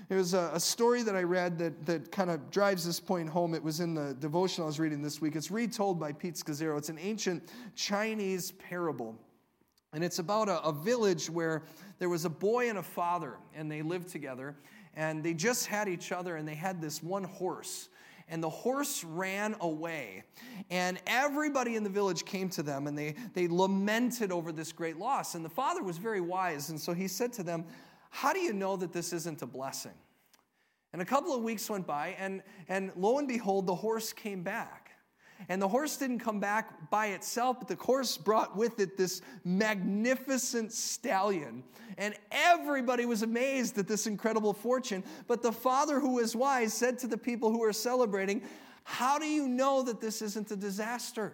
There's 0.09 0.35
a, 0.35 0.51
a 0.53 0.61
story 0.61 1.03
that 1.05 1.17
I 1.17 1.23
read 1.23 1.59
that, 1.59 1.87
that 1.87 2.13
kind 2.13 2.31
of 2.31 2.51
drives 2.51 2.85
this 2.85 3.01
point 3.01 3.29
home. 3.29 3.55
It 3.55 3.63
was 3.63 3.81
in 3.81 3.95
the 3.95 4.15
devotional 4.15 4.67
I 4.67 4.69
was 4.69 4.79
reading 4.79 5.01
this 5.01 5.21
week. 5.21 5.37
It's 5.37 5.51
retold 5.51 5.99
by 5.99 6.13
Pete 6.13 6.35
Scazzero. 6.35 6.77
It's 6.77 6.91
an 6.91 6.99
ancient 7.01 7.49
Chinese 7.77 8.53
parable. 8.53 9.17
And 9.93 10.03
it's 10.03 10.19
about 10.19 10.49
a, 10.49 10.63
a, 10.63 10.73
village 10.73 11.29
where 11.29 11.63
there 11.99 12.09
was 12.09 12.25
a 12.25 12.31
boy 12.31 12.71
and 12.71 12.79
a 12.79 12.83
father, 12.83 13.37
and 13.55 13.71
they 13.71 13.83
lived 13.83 14.09
together, 14.09 14.57
and 14.95 15.23
they 15.23 15.35
just 15.35 15.67
had 15.67 15.89
each 15.89 16.13
other, 16.13 16.37
and 16.37 16.49
they 16.49 16.55
had 16.55 16.81
this 16.81 17.03
one 17.03 17.25
horse. 17.25 17.91
And 18.29 18.43
the 18.43 18.49
horse 18.49 19.05
ran 19.05 19.55
away. 19.61 20.23
And 20.71 20.99
everybody 21.07 21.77
in 21.77 21.85
the 21.85 21.91
village 21.91 22.25
came 22.25 22.49
to 22.51 22.63
them, 22.63 22.87
and 22.87 22.97
they, 22.97 23.15
they 23.35 23.49
lamented 23.49 24.33
over 24.33 24.51
this 24.51 24.73
great 24.73 24.97
loss. 24.97 25.35
And 25.35 25.45
the 25.45 25.51
father 25.51 25.83
was 25.83 25.99
very 25.99 26.21
wise, 26.21 26.71
and 26.71 26.81
so 26.81 26.95
he 26.95 27.07
said 27.07 27.33
to 27.35 27.43
them, 27.43 27.67
How 28.09 28.33
do 28.33 28.41
you 28.41 28.55
know 28.55 28.77
that 28.77 28.93
this 28.93 29.13
isn't 29.13 29.43
a 29.43 29.47
blessing? 29.47 29.93
And 30.95 31.03
a 31.03 31.07
couple 31.07 31.35
of 31.35 31.43
weeks 31.43 31.69
went 31.69 31.87
by, 31.87 32.17
and, 32.19 32.43
and 32.69 32.93
lo 32.97 33.19
and 33.19 33.29
behold, 33.29 33.67
the 33.67 33.75
horse 33.75 34.13
came 34.13 34.43
back. 34.43 34.82
And 35.49 35.61
the 35.61 35.69
horse 35.69 35.97
didn't 35.97 36.21
come 36.21 36.41
back 36.41 36.91
by 36.91 37.09
itself, 37.09 37.59
but 37.59 37.69
the 37.69 37.83
horse 37.83 38.17
brought 38.17 38.57
with 38.57 38.81
it 38.81 38.97
this 38.97 39.23
magnificent 39.45 40.73
stallion. 40.73 41.65
And 41.99 42.15
everybody 42.31 43.07
was 43.07 43.23
amazed 43.23 43.79
at 43.79 43.89
this 43.89 44.07
incredible 44.07 44.53
fortune. 44.53 45.05
But 45.27 45.43
the 45.43 45.53
father, 45.53 46.01
who 46.01 46.15
was 46.15 46.35
wise, 46.35 46.73
said 46.73 46.99
to 47.01 47.07
the 47.07 47.19
people 47.19 47.51
who 47.51 47.61
were 47.61 47.73
celebrating, 47.73 48.43
How 48.85 49.19
do 49.19 49.27
you 49.27 49.49
know 49.49 49.83
that 49.83 50.01
this 50.01 50.23
isn't 50.23 50.51
a 50.51 50.57
disaster? 50.57 51.33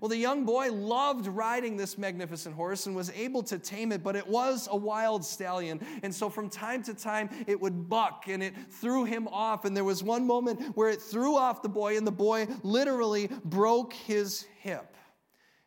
Well, 0.00 0.08
the 0.08 0.16
young 0.16 0.44
boy 0.44 0.72
loved 0.72 1.26
riding 1.26 1.76
this 1.76 1.98
magnificent 1.98 2.54
horse 2.54 2.86
and 2.86 2.96
was 2.96 3.10
able 3.10 3.42
to 3.44 3.58
tame 3.58 3.92
it, 3.92 4.02
but 4.02 4.16
it 4.16 4.26
was 4.26 4.68
a 4.70 4.76
wild 4.76 5.24
stallion. 5.24 5.80
And 6.02 6.14
so 6.14 6.30
from 6.30 6.48
time 6.48 6.82
to 6.84 6.94
time, 6.94 7.28
it 7.46 7.60
would 7.60 7.88
buck 7.88 8.24
and 8.28 8.42
it 8.42 8.54
threw 8.70 9.04
him 9.04 9.28
off. 9.28 9.64
And 9.64 9.76
there 9.76 9.84
was 9.84 10.02
one 10.02 10.26
moment 10.26 10.76
where 10.76 10.88
it 10.88 11.00
threw 11.00 11.36
off 11.36 11.62
the 11.62 11.68
boy, 11.68 11.96
and 11.96 12.06
the 12.06 12.12
boy 12.12 12.46
literally 12.62 13.28
broke 13.44 13.92
his 13.92 14.46
hip. 14.60 14.96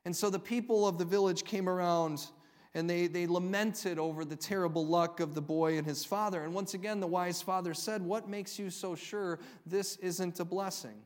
And 0.05 0.15
so 0.15 0.29
the 0.29 0.39
people 0.39 0.87
of 0.87 0.97
the 0.97 1.05
village 1.05 1.43
came 1.43 1.67
around 1.67 2.25
and 2.75 2.89
they, 2.89 3.07
they 3.07 3.25
lamented 3.25 3.97
over 3.97 4.25
the 4.25 4.35
terrible 4.35 4.85
luck 4.85 5.21
of 5.21 5.33
the 5.33 5.41
boy 5.41 5.77
and 5.77 5.87
his 5.87 6.03
father. 6.03 6.43
And 6.43 6.53
once 6.53 6.73
again, 6.73 6.99
the 6.99 7.07
wise 7.07 7.41
father 7.41 7.73
said, 7.73 8.01
What 8.01 8.29
makes 8.29 8.59
you 8.59 8.69
so 8.69 8.95
sure 8.95 9.39
this 9.65 9.95
isn't 9.97 10.39
a 10.41 10.45
blessing? 10.45 11.01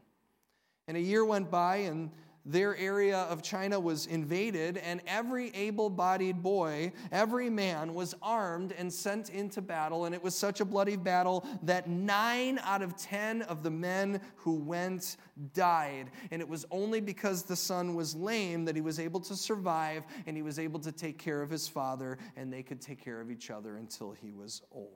And 0.87 0.97
a 0.97 0.99
year 0.99 1.23
went 1.23 1.51
by, 1.51 1.77
and 1.77 2.09
their 2.49 2.75
area 2.77 3.19
of 3.29 3.43
China 3.43 3.79
was 3.79 4.07
invaded, 4.07 4.77
and 4.77 5.01
every 5.05 5.51
able 5.55 5.89
bodied 5.89 6.41
boy, 6.41 6.91
every 7.11 7.49
man, 7.49 7.93
was 7.93 8.15
armed 8.23 8.73
and 8.77 8.91
sent 8.91 9.29
into 9.29 9.61
battle. 9.61 10.05
And 10.05 10.15
it 10.15 10.23
was 10.23 10.33
such 10.33 10.59
a 10.59 10.65
bloody 10.65 10.95
battle 10.95 11.45
that 11.63 11.87
nine 11.87 12.59
out 12.63 12.81
of 12.81 12.97
ten 12.97 13.43
of 13.43 13.61
the 13.61 13.69
men 13.69 14.19
who 14.35 14.55
went 14.55 15.17
died. 15.53 16.09
And 16.31 16.41
it 16.41 16.49
was 16.49 16.65
only 16.71 17.01
because 17.01 17.43
the 17.43 17.55
son 17.55 17.93
was 17.93 18.15
lame 18.15 18.65
that 18.65 18.75
he 18.75 18.81
was 18.81 18.99
able 18.99 19.19
to 19.21 19.35
survive 19.35 20.03
and 20.25 20.35
he 20.35 20.41
was 20.41 20.57
able 20.57 20.79
to 20.79 20.91
take 20.91 21.19
care 21.19 21.43
of 21.43 21.51
his 21.51 21.67
father, 21.67 22.17
and 22.35 22.51
they 22.51 22.63
could 22.63 22.81
take 22.81 23.03
care 23.03 23.21
of 23.21 23.29
each 23.29 23.51
other 23.51 23.77
until 23.77 24.11
he 24.11 24.31
was 24.31 24.63
old. 24.71 24.89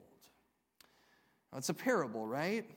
Now, 1.52 1.58
it's 1.58 1.68
a 1.68 1.74
parable, 1.74 2.26
right? 2.26 2.68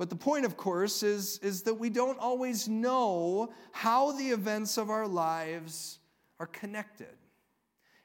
But 0.00 0.08
the 0.08 0.16
point, 0.16 0.46
of 0.46 0.56
course, 0.56 1.02
is, 1.02 1.36
is 1.42 1.60
that 1.64 1.74
we 1.74 1.90
don't 1.90 2.18
always 2.18 2.66
know 2.66 3.52
how 3.70 4.12
the 4.12 4.30
events 4.30 4.78
of 4.78 4.88
our 4.88 5.06
lives 5.06 5.98
are 6.38 6.46
connected. 6.46 7.19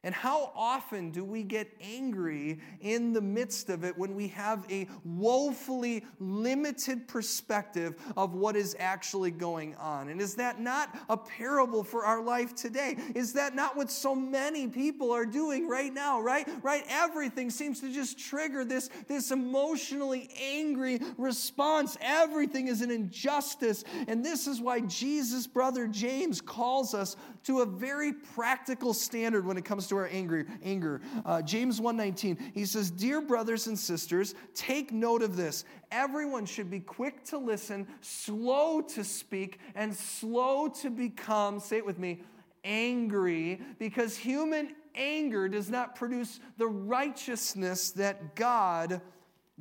And 0.06 0.14
how 0.14 0.52
often 0.56 1.10
do 1.10 1.26
we 1.26 1.42
get 1.42 1.68
angry 1.82 2.60
in 2.80 3.12
the 3.12 3.22
midst 3.22 3.72
of 3.72 3.84
it 3.84 3.98
when 3.98 4.14
we 4.14 4.28
have 4.30 4.64
a 4.70 4.88
woefully 5.04 6.06
limited 6.20 7.08
perspective 7.08 7.96
of 8.16 8.36
what 8.36 8.56
is 8.56 8.76
actually 8.78 9.32
going 9.32 9.74
on? 9.78 10.10
And 10.10 10.22
is 10.22 10.36
that 10.36 10.62
not 10.62 10.96
a 11.10 11.18
parable 11.18 11.84
for 11.84 12.06
our 12.06 12.22
life 12.22 12.54
today? 12.54 12.98
Is 13.16 13.34
that 13.34 13.56
not 13.56 13.76
what 13.76 13.90
so 13.90 14.14
many 14.14 14.68
people 14.68 15.12
are 15.12 15.26
doing 15.26 15.68
right 15.68 15.92
now, 15.92 16.22
right? 16.22 16.48
Right? 16.62 16.84
Everything 16.88 17.50
seems 17.50 17.80
to 17.80 17.92
just 17.92 18.20
trigger 18.20 18.64
this, 18.64 18.92
this 19.08 19.32
emotionally 19.32 20.30
angry 20.40 21.00
response. 21.18 21.98
Everything 22.00 22.68
is 22.68 22.82
an 22.82 22.92
injustice. 22.92 23.84
And 24.08 24.24
this 24.24 24.46
is 24.46 24.62
why 24.62 24.82
Jesus' 24.82 25.48
brother 25.48 25.88
James 25.88 26.42
calls 26.42 26.94
us 26.94 27.16
to 27.46 27.62
a 27.62 27.66
very 27.66 28.14
practical 28.14 28.94
standard 28.94 29.48
when 29.48 29.58
it 29.58 29.66
comes 29.66 29.88
to 29.88 29.95
our 29.96 30.08
anger. 30.08 30.46
anger. 30.64 31.02
Uh, 31.26 31.42
James 31.42 31.80
1:19, 31.80 32.38
he 32.54 32.66
says, 32.66 32.92
"Dear 32.92 33.22
brothers 33.22 33.68
and 33.68 33.78
sisters, 33.78 34.36
take 34.54 34.92
note 34.92 35.22
of 35.22 35.36
this. 35.36 35.66
Everyone 35.92 36.46
should 36.46 36.70
be 36.70 36.80
quick 36.80 37.24
to 37.26 37.38
listen, 37.38 37.88
slow 38.02 38.82
to 38.82 39.04
speak, 39.04 39.60
and 39.76 39.96
slow 39.96 40.68
to 40.68 40.90
become, 40.90 41.60
say 41.60 41.78
it 41.78 41.86
with 41.86 42.00
me, 42.00 42.24
angry, 42.64 43.62
because 43.80 44.18
human 44.18 44.76
anger 44.96 45.48
does 45.48 45.70
not 45.70 45.96
produce 45.96 46.40
the 46.58 46.68
righteousness 46.68 47.92
that 47.92 48.36
God 48.36 49.02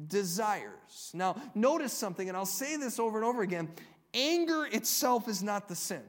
desires." 0.08 1.10
Now, 1.14 1.36
notice 1.54 1.92
something, 1.92 2.28
and 2.28 2.36
I'll 2.36 2.46
say 2.46 2.76
this 2.76 2.98
over 2.98 3.18
and 3.18 3.24
over 3.24 3.42
again. 3.42 3.68
Anger 4.14 4.66
itself 4.66 5.28
is 5.28 5.42
not 5.42 5.68
the 5.68 5.74
sin. 5.74 6.02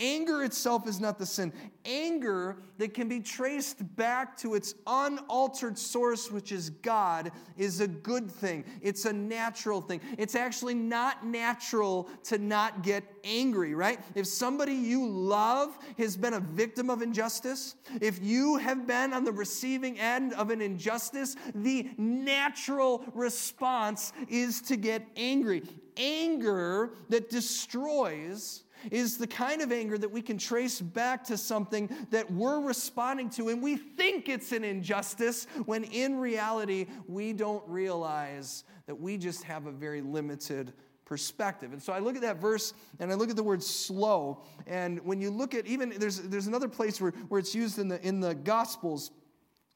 Anger 0.00 0.44
itself 0.44 0.88
is 0.88 0.98
not 0.98 1.18
the 1.18 1.26
sin. 1.26 1.52
Anger 1.84 2.56
that 2.78 2.94
can 2.94 3.06
be 3.06 3.20
traced 3.20 3.94
back 3.96 4.34
to 4.38 4.54
its 4.54 4.74
unaltered 4.86 5.78
source, 5.78 6.30
which 6.30 6.52
is 6.52 6.70
God, 6.70 7.30
is 7.58 7.80
a 7.80 7.86
good 7.86 8.30
thing. 8.30 8.64
It's 8.80 9.04
a 9.04 9.12
natural 9.12 9.82
thing. 9.82 10.00
It's 10.16 10.34
actually 10.34 10.74
not 10.74 11.26
natural 11.26 12.08
to 12.24 12.38
not 12.38 12.82
get 12.82 13.04
angry, 13.24 13.74
right? 13.74 14.00
If 14.14 14.26
somebody 14.26 14.72
you 14.72 15.06
love 15.06 15.76
has 15.98 16.16
been 16.16 16.34
a 16.34 16.40
victim 16.40 16.88
of 16.88 17.02
injustice, 17.02 17.74
if 18.00 18.22
you 18.22 18.56
have 18.56 18.86
been 18.86 19.12
on 19.12 19.24
the 19.24 19.32
receiving 19.32 19.98
end 20.00 20.32
of 20.32 20.48
an 20.50 20.62
injustice, 20.62 21.36
the 21.54 21.90
natural 21.98 23.04
response 23.12 24.14
is 24.28 24.62
to 24.62 24.76
get 24.76 25.06
angry. 25.16 25.62
Anger 25.98 26.94
that 27.10 27.28
destroys 27.28 28.62
is 28.90 29.18
the 29.18 29.26
kind 29.26 29.62
of 29.62 29.72
anger 29.72 29.98
that 29.98 30.10
we 30.10 30.22
can 30.22 30.38
trace 30.38 30.80
back 30.80 31.24
to 31.24 31.36
something 31.36 31.88
that 32.10 32.30
we're 32.30 32.60
responding 32.60 33.30
to, 33.30 33.48
and 33.48 33.62
we 33.62 33.76
think 33.76 34.28
it's 34.28 34.52
an 34.52 34.64
injustice 34.64 35.46
when 35.66 35.84
in 35.84 36.18
reality 36.18 36.86
we 37.06 37.32
don't 37.32 37.66
realize 37.68 38.64
that 38.86 38.94
we 38.98 39.16
just 39.16 39.42
have 39.44 39.66
a 39.66 39.72
very 39.72 40.00
limited 40.00 40.72
perspective. 41.04 41.72
And 41.72 41.82
so 41.82 41.92
I 41.92 41.98
look 41.98 42.14
at 42.14 42.22
that 42.22 42.36
verse 42.36 42.72
and 43.00 43.10
I 43.10 43.16
look 43.16 43.30
at 43.30 43.36
the 43.36 43.42
word 43.42 43.64
slow. 43.64 44.44
And 44.68 45.04
when 45.04 45.20
you 45.20 45.30
look 45.30 45.54
at 45.54 45.66
even, 45.66 45.92
there's, 45.98 46.20
there's 46.22 46.46
another 46.46 46.68
place 46.68 47.00
where, 47.00 47.10
where 47.28 47.40
it's 47.40 47.52
used 47.52 47.80
in 47.80 47.88
the, 47.88 48.00
in 48.06 48.20
the 48.20 48.32
Gospels. 48.32 49.10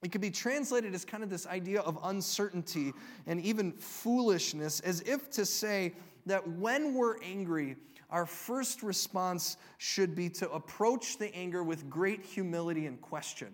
It 0.05 0.13
could 0.13 0.21
be 0.21 0.31
translated 0.31 0.95
as 0.95 1.05
kind 1.05 1.25
of 1.25 1.31
this 1.31 1.47
idea 1.49 1.81
of 1.81 1.99
uncertainty 2.05 2.93
and 3.27 3.41
even 3.41 3.73
foolishness, 3.73 4.79
as 4.81 5.01
if 5.01 5.29
to 5.31 5.45
say 5.45 5.95
that 6.27 6.47
when 6.47 6.95
we're 6.95 7.21
angry, 7.21 7.77
our 8.11 8.27
first 8.27 8.83
response 8.83 9.57
should 9.79 10.15
be 10.15 10.29
to 10.31 10.51
approach 10.51 11.19
the 11.19 11.35
anger 11.35 11.63
with 11.63 11.89
great 11.89 12.25
humility 12.25 12.87
and 12.87 13.01
question. 13.01 13.49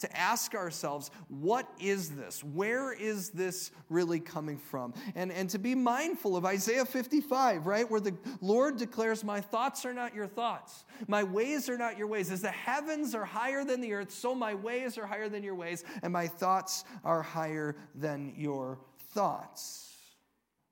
To 0.00 0.16
ask 0.16 0.54
ourselves, 0.54 1.10
what 1.26 1.68
is 1.80 2.10
this? 2.10 2.44
Where 2.44 2.92
is 2.92 3.30
this 3.30 3.72
really 3.88 4.20
coming 4.20 4.56
from? 4.56 4.94
And, 5.16 5.32
and 5.32 5.50
to 5.50 5.58
be 5.58 5.74
mindful 5.74 6.36
of 6.36 6.44
Isaiah 6.44 6.84
55, 6.84 7.66
right? 7.66 7.90
Where 7.90 7.98
the 7.98 8.14
Lord 8.40 8.76
declares, 8.76 9.24
My 9.24 9.40
thoughts 9.40 9.84
are 9.84 9.92
not 9.92 10.14
your 10.14 10.28
thoughts, 10.28 10.84
my 11.08 11.24
ways 11.24 11.68
are 11.68 11.76
not 11.76 11.98
your 11.98 12.06
ways. 12.06 12.30
As 12.30 12.42
the 12.42 12.50
heavens 12.50 13.12
are 13.14 13.24
higher 13.24 13.64
than 13.64 13.80
the 13.80 13.92
earth, 13.92 14.12
so 14.12 14.36
my 14.36 14.54
ways 14.54 14.98
are 14.98 15.06
higher 15.06 15.28
than 15.28 15.42
your 15.42 15.56
ways, 15.56 15.82
and 16.02 16.12
my 16.12 16.28
thoughts 16.28 16.84
are 17.02 17.22
higher 17.22 17.74
than 17.96 18.34
your 18.36 18.78
thoughts. 19.14 19.92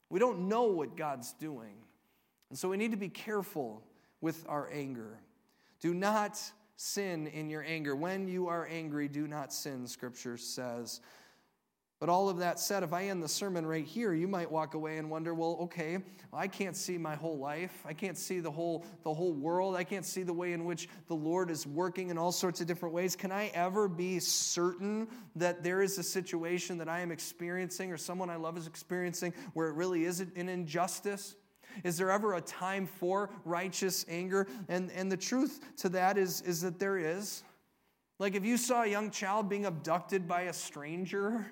We 0.09 0.21
don't 0.21 0.49
know 0.49 0.65
what 0.65 0.97
God's 0.97 1.33
doing. 1.33 1.75
And 2.51 2.59
so 2.59 2.69
we 2.69 2.77
need 2.77 2.93
to 2.93 2.97
be 2.97 3.09
careful 3.09 3.83
with 4.21 4.45
our 4.49 4.69
anger. 4.73 5.21
Do 5.81 5.95
not 5.95 6.41
sin 6.77 7.27
in 7.27 7.51
your 7.51 7.63
anger. 7.63 7.97
When 7.97 8.29
you 8.29 8.49
are 8.49 8.67
angry, 8.67 9.09
do 9.09 9.27
not 9.27 9.53
sin, 9.53 9.87
Scripture 9.87 10.37
says. 10.37 11.01
But 11.99 12.11
all 12.11 12.29
of 12.29 12.39
that 12.39 12.61
said, 12.61 12.83
if 12.83 12.93
I 12.93 13.05
end 13.05 13.23
the 13.23 13.29
sermon 13.29 13.65
right 13.65 13.85
here, 13.85 14.13
you 14.13 14.29
might 14.29 14.51
walk 14.51 14.75
away 14.75 14.99
and 14.99 15.11
wonder, 15.11 15.33
well, 15.33 15.57
okay, 15.63 15.99
I 16.31 16.47
can't 16.47 16.77
see 16.77 16.99
my 16.99 17.15
whole 17.15 17.39
life. 17.39 17.83
I 17.87 17.95
can't 17.95 18.19
see 18.19 18.39
the 18.39 18.51
whole, 18.51 18.85
the 19.03 19.15
whole 19.15 19.33
world. 19.33 19.75
I 19.75 19.85
can't 19.85 20.05
see 20.05 20.23
the 20.23 20.35
way 20.35 20.53
in 20.53 20.67
which 20.67 20.91
the 21.09 21.15
Lord 21.15 21.51
is 21.51 21.67
working 21.67 22.11
in 22.11 22.19
all 22.19 22.33
sorts 22.33 22.61
of 22.61 22.67
different 22.67 22.95
ways. 22.95 23.17
Can 23.17 23.33
I 23.33 23.47
ever 23.55 23.89
be 23.89 24.19
certain 24.19 25.09
that 25.37 25.65
there 25.65 25.81
is 25.81 25.97
a 25.97 26.03
situation 26.03 26.77
that 26.79 26.89
I 26.89 27.01
am 27.01 27.11
experiencing 27.11 27.91
or 27.91 27.97
someone 27.97 28.29
I 28.29 28.37
love 28.37 28.59
is 28.59 28.67
experiencing 28.67 29.33
where 29.55 29.69
it 29.69 29.75
really 29.75 30.05
is 30.05 30.21
an 30.21 30.51
injustice? 30.51 31.35
Is 31.85 31.97
there 31.97 32.11
ever 32.11 32.35
a 32.35 32.41
time 32.41 32.87
for 32.87 33.31
righteous 33.45 34.05
anger? 34.09 34.47
And, 34.69 34.91
and 34.93 35.11
the 35.11 35.17
truth 35.17 35.61
to 35.79 35.89
that 35.91 36.19
is, 36.19 36.41
is 36.43 36.61
that 36.63 36.79
there 36.79 36.99
is. 36.99 37.43
Like 38.19 38.35
if 38.35 38.45
you 38.45 38.57
saw 38.57 38.83
a 38.83 38.87
young 38.87 39.11
child 39.11 39.49
being 39.49 39.67
abducted 39.67 40.27
by 40.27 40.43
a 40.43 40.53
stranger, 40.53 41.47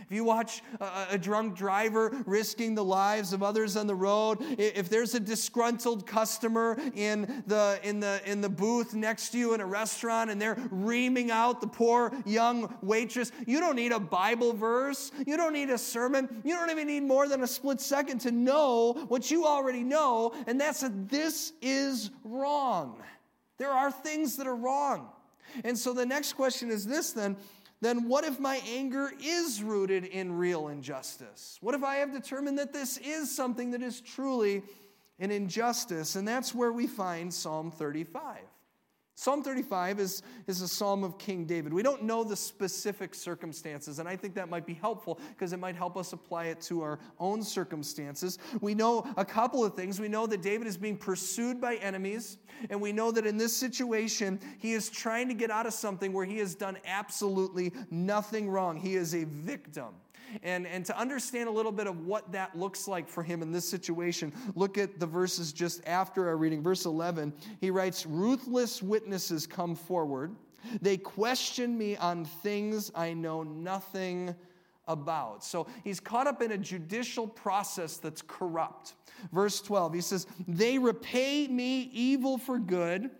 if 0.00 0.12
you 0.12 0.24
watch 0.24 0.62
a, 0.80 1.06
a, 1.10 1.18
drunk 1.18 1.56
driver 1.56 2.12
risking 2.26 2.74
the 2.74 2.84
lives 2.84 3.32
of 3.32 3.42
others 3.42 3.76
on 3.76 3.86
the 3.86 3.94
road, 3.94 4.38
if 4.40 4.88
there's 4.88 5.14
a 5.14 5.20
disgruntled 5.20 6.06
customer 6.06 6.78
in 6.94 7.42
the, 7.46 7.78
in, 7.82 8.00
the, 8.00 8.20
in 8.24 8.40
the 8.40 8.48
booth 8.48 8.94
next 8.94 9.30
to 9.30 9.38
you 9.38 9.54
in 9.54 9.60
a 9.60 9.66
restaurant 9.66 10.30
and 10.30 10.40
they're 10.40 10.58
reaming 10.70 11.30
out 11.30 11.60
the 11.60 11.66
poor 11.66 12.12
young 12.24 12.74
waitress, 12.82 13.32
you 13.46 13.60
don't 13.60 13.76
need 13.76 13.92
a 13.92 14.00
Bible 14.00 14.52
verse. 14.52 15.12
You 15.26 15.36
don't 15.36 15.52
need 15.52 15.70
a 15.70 15.78
sermon. 15.78 16.42
You 16.44 16.54
don't 16.54 16.70
even 16.70 16.86
need 16.86 17.02
more 17.02 17.28
than 17.28 17.42
a 17.42 17.46
split 17.46 17.80
second 17.80 18.20
to 18.20 18.30
know 18.30 18.92
what 19.08 19.30
you 19.30 19.46
already 19.46 19.82
know, 19.82 20.34
and 20.46 20.60
that's 20.60 20.80
that 20.80 21.08
this 21.08 21.52
is 21.60 22.10
wrong. 22.24 23.02
There 23.58 23.70
are 23.70 23.90
things 23.90 24.36
that 24.36 24.46
are 24.46 24.56
wrong. 24.56 25.10
And 25.64 25.76
so 25.76 25.92
the 25.92 26.06
next 26.06 26.34
question 26.34 26.70
is 26.70 26.86
this 26.86 27.12
then 27.12 27.36
then 27.80 28.08
what 28.08 28.24
if 28.24 28.38
my 28.38 28.60
anger 28.68 29.10
is 29.22 29.62
rooted 29.62 30.04
in 30.04 30.32
real 30.32 30.68
injustice? 30.68 31.58
What 31.60 31.74
if 31.74 31.82
I 31.82 31.96
have 31.96 32.12
determined 32.12 32.58
that 32.58 32.72
this 32.72 32.98
is 32.98 33.34
something 33.34 33.70
that 33.70 33.82
is 33.82 34.00
truly 34.00 34.62
an 35.18 35.30
injustice? 35.30 36.16
And 36.16 36.28
that's 36.28 36.54
where 36.54 36.72
we 36.72 36.86
find 36.86 37.32
Psalm 37.32 37.70
35. 37.70 38.38
Psalm 39.20 39.42
35 39.42 40.00
is, 40.00 40.22
is 40.46 40.62
a 40.62 40.66
psalm 40.66 41.04
of 41.04 41.18
King 41.18 41.44
David. 41.44 41.74
We 41.74 41.82
don't 41.82 42.04
know 42.04 42.24
the 42.24 42.34
specific 42.34 43.14
circumstances, 43.14 43.98
and 43.98 44.08
I 44.08 44.16
think 44.16 44.34
that 44.36 44.48
might 44.48 44.64
be 44.64 44.72
helpful 44.72 45.20
because 45.28 45.52
it 45.52 45.58
might 45.58 45.76
help 45.76 45.98
us 45.98 46.14
apply 46.14 46.46
it 46.46 46.62
to 46.62 46.80
our 46.80 46.98
own 47.18 47.42
circumstances. 47.42 48.38
We 48.62 48.74
know 48.74 49.06
a 49.18 49.24
couple 49.26 49.62
of 49.62 49.74
things. 49.74 50.00
We 50.00 50.08
know 50.08 50.26
that 50.26 50.40
David 50.40 50.66
is 50.66 50.78
being 50.78 50.96
pursued 50.96 51.60
by 51.60 51.74
enemies, 51.74 52.38
and 52.70 52.80
we 52.80 52.92
know 52.92 53.12
that 53.12 53.26
in 53.26 53.36
this 53.36 53.54
situation, 53.54 54.40
he 54.58 54.72
is 54.72 54.88
trying 54.88 55.28
to 55.28 55.34
get 55.34 55.50
out 55.50 55.66
of 55.66 55.74
something 55.74 56.14
where 56.14 56.24
he 56.24 56.38
has 56.38 56.54
done 56.54 56.78
absolutely 56.86 57.74
nothing 57.90 58.48
wrong. 58.48 58.78
He 58.78 58.96
is 58.96 59.14
a 59.14 59.24
victim. 59.24 59.96
And, 60.42 60.66
and 60.66 60.84
to 60.86 60.98
understand 60.98 61.48
a 61.48 61.52
little 61.52 61.72
bit 61.72 61.86
of 61.86 62.06
what 62.06 62.32
that 62.32 62.56
looks 62.56 62.86
like 62.88 63.08
for 63.08 63.22
him 63.22 63.42
in 63.42 63.52
this 63.52 63.68
situation, 63.68 64.32
look 64.54 64.78
at 64.78 64.98
the 65.00 65.06
verses 65.06 65.52
just 65.52 65.86
after 65.86 66.28
our 66.28 66.36
reading. 66.36 66.62
Verse 66.62 66.84
11, 66.84 67.32
he 67.60 67.70
writes, 67.70 68.06
Ruthless 68.06 68.82
witnesses 68.82 69.46
come 69.46 69.74
forward. 69.74 70.34
They 70.82 70.96
question 70.96 71.76
me 71.76 71.96
on 71.96 72.24
things 72.24 72.90
I 72.94 73.12
know 73.12 73.42
nothing 73.42 74.34
about. 74.86 75.44
So 75.44 75.66
he's 75.84 76.00
caught 76.00 76.26
up 76.26 76.42
in 76.42 76.52
a 76.52 76.58
judicial 76.58 77.26
process 77.26 77.96
that's 77.96 78.22
corrupt. 78.22 78.94
Verse 79.32 79.60
12, 79.60 79.94
he 79.94 80.00
says, 80.00 80.26
They 80.48 80.78
repay 80.78 81.46
me 81.48 81.90
evil 81.92 82.38
for 82.38 82.58
good 82.58 83.10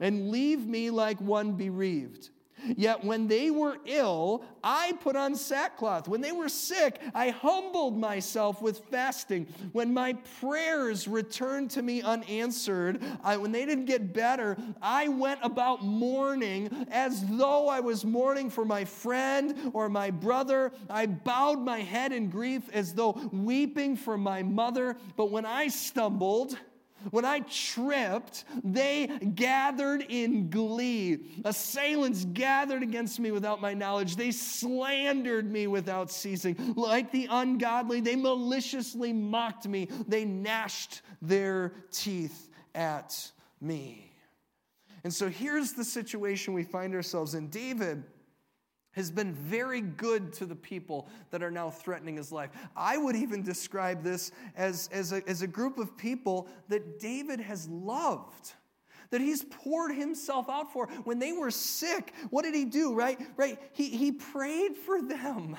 and 0.00 0.30
leave 0.30 0.66
me 0.66 0.90
like 0.90 1.20
one 1.20 1.52
bereaved. 1.52 2.30
Yet 2.76 3.04
when 3.04 3.28
they 3.28 3.50
were 3.50 3.78
ill, 3.84 4.44
I 4.62 4.92
put 5.00 5.16
on 5.16 5.34
sackcloth. 5.34 6.08
When 6.08 6.20
they 6.20 6.32
were 6.32 6.48
sick, 6.48 7.00
I 7.14 7.30
humbled 7.30 7.98
myself 7.98 8.60
with 8.60 8.80
fasting. 8.90 9.46
When 9.72 9.94
my 9.94 10.14
prayers 10.40 11.08
returned 11.08 11.70
to 11.72 11.82
me 11.82 12.02
unanswered, 12.02 13.02
I, 13.22 13.36
when 13.36 13.52
they 13.52 13.64
didn't 13.64 13.86
get 13.86 14.12
better, 14.12 14.56
I 14.82 15.08
went 15.08 15.40
about 15.42 15.84
mourning 15.84 16.86
as 16.90 17.24
though 17.26 17.68
I 17.68 17.80
was 17.80 18.04
mourning 18.04 18.50
for 18.50 18.64
my 18.64 18.84
friend 18.84 19.70
or 19.72 19.88
my 19.88 20.10
brother. 20.10 20.72
I 20.88 21.06
bowed 21.06 21.60
my 21.60 21.80
head 21.80 22.12
in 22.12 22.30
grief 22.30 22.68
as 22.72 22.94
though 22.94 23.12
weeping 23.32 23.96
for 23.96 24.18
my 24.18 24.42
mother. 24.42 24.96
But 25.16 25.30
when 25.30 25.46
I 25.46 25.68
stumbled, 25.68 26.56
when 27.10 27.24
I 27.24 27.40
tripped, 27.40 28.44
they 28.62 29.06
gathered 29.34 30.04
in 30.08 30.50
glee. 30.50 31.40
Assailants 31.44 32.24
gathered 32.26 32.82
against 32.82 33.18
me 33.18 33.30
without 33.30 33.60
my 33.60 33.74
knowledge. 33.74 34.16
They 34.16 34.30
slandered 34.30 35.50
me 35.50 35.66
without 35.66 36.10
ceasing. 36.10 36.74
Like 36.76 37.10
the 37.10 37.28
ungodly, 37.30 38.00
they 38.00 38.16
maliciously 38.16 39.12
mocked 39.12 39.66
me. 39.66 39.88
They 40.06 40.24
gnashed 40.24 41.02
their 41.22 41.72
teeth 41.90 42.48
at 42.74 43.30
me. 43.60 44.12
And 45.04 45.12
so 45.12 45.28
here's 45.28 45.72
the 45.72 45.84
situation 45.84 46.52
we 46.52 46.64
find 46.64 46.94
ourselves 46.94 47.34
in. 47.34 47.48
David 47.48 48.04
has 49.00 49.10
been 49.10 49.32
very 49.32 49.80
good 49.80 50.32
to 50.34 50.46
the 50.46 50.54
people 50.54 51.08
that 51.30 51.42
are 51.42 51.50
now 51.50 51.70
threatening 51.70 52.16
his 52.16 52.30
life. 52.30 52.50
I 52.76 52.98
would 52.98 53.16
even 53.16 53.42
describe 53.42 54.04
this 54.04 54.30
as, 54.56 54.88
as, 54.92 55.12
a, 55.12 55.26
as 55.28 55.42
a 55.42 55.46
group 55.46 55.78
of 55.78 55.96
people 55.96 56.48
that 56.68 57.00
David 57.00 57.40
has 57.40 57.68
loved 57.68 58.52
that 59.10 59.20
he's 59.20 59.42
poured 59.42 59.92
himself 59.92 60.48
out 60.48 60.72
for. 60.72 60.86
When 61.02 61.18
they 61.18 61.32
were 61.32 61.50
sick 61.50 62.14
what 62.30 62.42
did 62.42 62.54
he 62.54 62.64
do 62.64 62.94
right? 62.94 63.18
Right 63.36 63.58
he, 63.72 63.88
he 63.88 64.12
prayed 64.12 64.76
for 64.76 65.02
them 65.02 65.56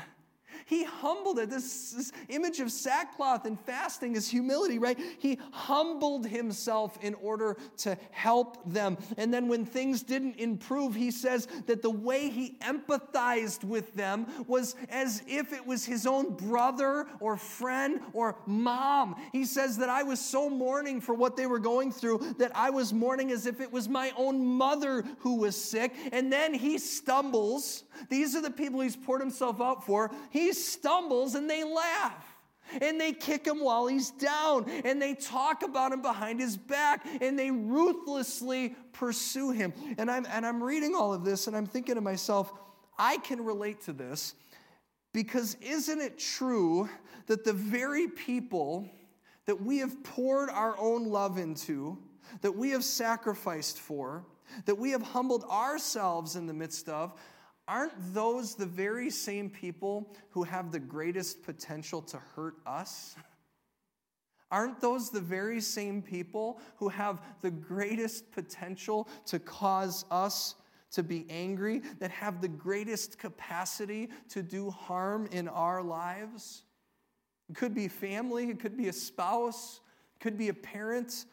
he 0.71 0.86
humbled 0.86 1.38
it. 1.38 1.49
This, 1.49 1.91
this, 1.91 2.13
image 2.29 2.62
of 2.62 2.71
sackcloth 2.71 3.45
and 3.45 3.60
fasting 3.60 4.15
is 4.15 4.29
humility, 4.29 4.79
right? 4.79 4.97
He 5.19 5.38
humbled 5.51 6.25
himself 6.25 6.97
in 7.01 7.13
order 7.15 7.57
to 7.79 7.97
help 8.12 8.57
them. 8.71 8.97
And 9.17 9.34
then 9.34 9.49
when 9.49 9.65
things 9.65 10.01
didn't 10.01 10.38
improve, 10.38 10.95
he 10.95 11.12
says 11.12 11.49
that 11.65 11.81
the 11.81 11.89
way 11.89 12.29
he 12.29 12.55
empathized 12.62 13.65
with 13.65 13.93
them 13.95 14.27
was 14.47 14.77
as 14.88 15.23
if 15.27 15.51
it 15.51 15.67
was 15.67 15.84
his 15.84 16.07
own 16.07 16.36
brother 16.36 17.05
or 17.19 17.36
friend 17.36 17.99
or 18.13 18.38
mom. 18.45 19.17
He 19.34 19.43
says 19.43 19.77
that 19.79 19.89
I 19.89 20.03
was 20.03 20.21
so 20.21 20.49
mourning 20.49 21.01
for 21.01 21.13
what 21.13 21.36
they 21.36 21.47
were 21.47 21.60
going 21.60 21.91
through 21.91 22.36
that 22.38 22.53
I 22.55 22.69
was 22.69 22.93
mourning 22.93 23.31
as 23.31 23.45
if 23.45 23.60
it 23.60 23.73
was 23.73 23.89
my 23.89 24.13
own 24.15 24.45
mother 24.45 25.03
who 25.19 25.36
was 25.36 25.62
sick. 25.62 25.93
And 26.13 26.31
then 26.31 26.53
he 26.53 26.77
stumbles. 26.77 27.84
These 28.07 28.38
are 28.38 28.41
the 28.41 28.49
people 28.49 28.79
he's 28.79 28.95
poured 28.95 29.19
himself 29.19 29.60
out 29.60 29.86
for. 29.86 30.12
He 30.29 30.53
stumbles 30.65 31.36
and 31.36 31.50
they 31.50 31.63
laugh. 31.63 32.28
And 32.80 33.02
they 33.02 33.12
kick 33.12 33.45
him 33.45 33.60
while 33.60 33.88
he's 33.88 34.12
down. 34.12 34.69
And 34.86 35.02
they 35.02 35.13
talk 35.13 35.63
about 35.63 35.91
him 35.91 36.02
behind 36.02 36.39
his 36.39 36.56
back. 36.56 37.06
And 37.19 37.38
they 37.38 37.52
ruthlessly 37.52 38.76
pursue 38.93 39.52
him. 39.52 39.74
And 39.97 40.10
I'm, 40.10 40.26
and 40.30 40.45
I'm 40.45 40.63
reading 40.63 40.95
all 40.95 41.13
of 41.13 41.26
this 41.26 41.47
and 41.47 41.58
I'm 41.58 41.65
thinking 41.65 41.95
to 41.95 42.02
myself, 42.02 42.54
I 42.97 43.17
can 43.17 43.43
relate 43.43 43.82
to 43.82 43.93
this 43.93 44.36
because 45.13 45.58
isn't 45.62 46.00
it 46.00 46.17
true 46.17 46.89
that 47.28 47.43
the 47.43 47.54
very 47.54 48.08
people 48.08 48.89
that 49.45 49.62
we 49.62 49.80
have 49.80 50.04
poured 50.04 50.50
our 50.50 50.78
own 50.78 51.06
love 51.06 51.38
into, 51.38 51.97
that 52.41 52.56
we 52.56 52.69
have 52.69 52.84
sacrificed 52.84 53.80
for, 53.80 54.24
that 54.65 54.76
we 54.76 54.91
have 54.91 55.02
humbled 55.02 55.43
ourselves 55.45 56.36
in 56.36 56.45
the 56.45 56.54
midst 56.54 56.89
of, 56.89 57.13
aren't 57.71 58.13
those 58.13 58.53
the 58.53 58.65
very 58.65 59.10
same 59.10 59.49
people 59.49 60.13
who 60.31 60.43
have 60.43 60.73
the 60.73 60.79
greatest 60.79 61.41
potential 61.41 62.01
to 62.01 62.17
hurt 62.36 62.55
us? 62.67 63.15
Aren't 64.51 64.81
those 64.81 65.10
the 65.10 65.21
very 65.21 65.62
same 65.62 66.01
people 66.01 66.60
who 66.75 66.89
have 66.89 67.21
the 67.41 67.49
greatest 67.49 68.29
potential 68.34 69.07
to 69.27 69.39
cause 69.39 70.03
us 70.12 70.55
to 70.91 71.01
be 71.01 71.25
angry, 71.29 71.81
that 71.99 72.12
have 72.12 72.41
the 72.41 72.49
greatest 72.49 73.17
capacity 73.17 74.10
to 74.27 74.43
do 74.43 74.69
harm 74.69 75.29
in 75.31 75.47
our 75.47 75.81
lives? 75.81 76.63
It 77.49 77.55
could 77.55 77.73
be 77.73 77.88
family, 77.88 78.49
it 78.49 78.60
could 78.60 78.75
be 78.75 78.89
a 78.89 78.93
spouse, 78.93 79.79
it 80.17 80.19
could 80.21 80.38
be 80.38 80.49
a 80.49 80.53
parent, 80.53 81.23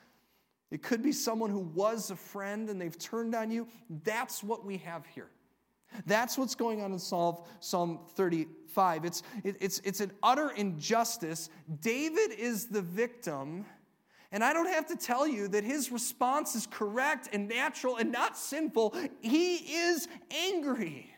it 0.70 0.85
could 0.85 1.03
be 1.03 1.11
someone 1.11 1.51
who 1.51 1.59
was 1.74 2.12
a 2.12 2.16
friend 2.16 2.70
and 2.70 2.81
they've 2.81 2.96
turned 2.96 3.35
on 3.35 3.51
you. 3.51 3.66
That's 4.05 4.44
what 4.44 4.64
we 4.64 4.77
have 4.77 5.05
here. 5.07 5.31
That's 6.07 6.38
what's 6.38 6.55
going 6.55 6.83
on 6.83 6.92
in 6.92 6.98
Psalm, 6.98 7.38
Psalm 7.61 8.01
35. 8.14 9.05
It's, 9.05 9.22
it, 9.44 9.57
it's, 9.61 9.81
it's 9.85 10.01
an 10.01 10.12
utter 10.22 10.51
injustice. 10.51 11.51
David 11.81 12.33
is 12.38 12.66
the 12.66 12.83
victim, 12.83 13.64
and 14.33 14.44
I 14.44 14.53
don't 14.53 14.68
have 14.68 14.87
to 14.88 14.96
tell 14.96 15.27
you 15.27 15.48
that 15.48 15.64
his 15.64 15.90
response 15.90 16.55
is 16.55 16.66
correct 16.66 17.29
and 17.33 17.48
natural 17.48 17.96
and 17.96 18.12
not 18.12 18.37
sinful. 18.37 18.94
He 19.20 19.57
is 19.57 20.09
angry. 20.31 21.11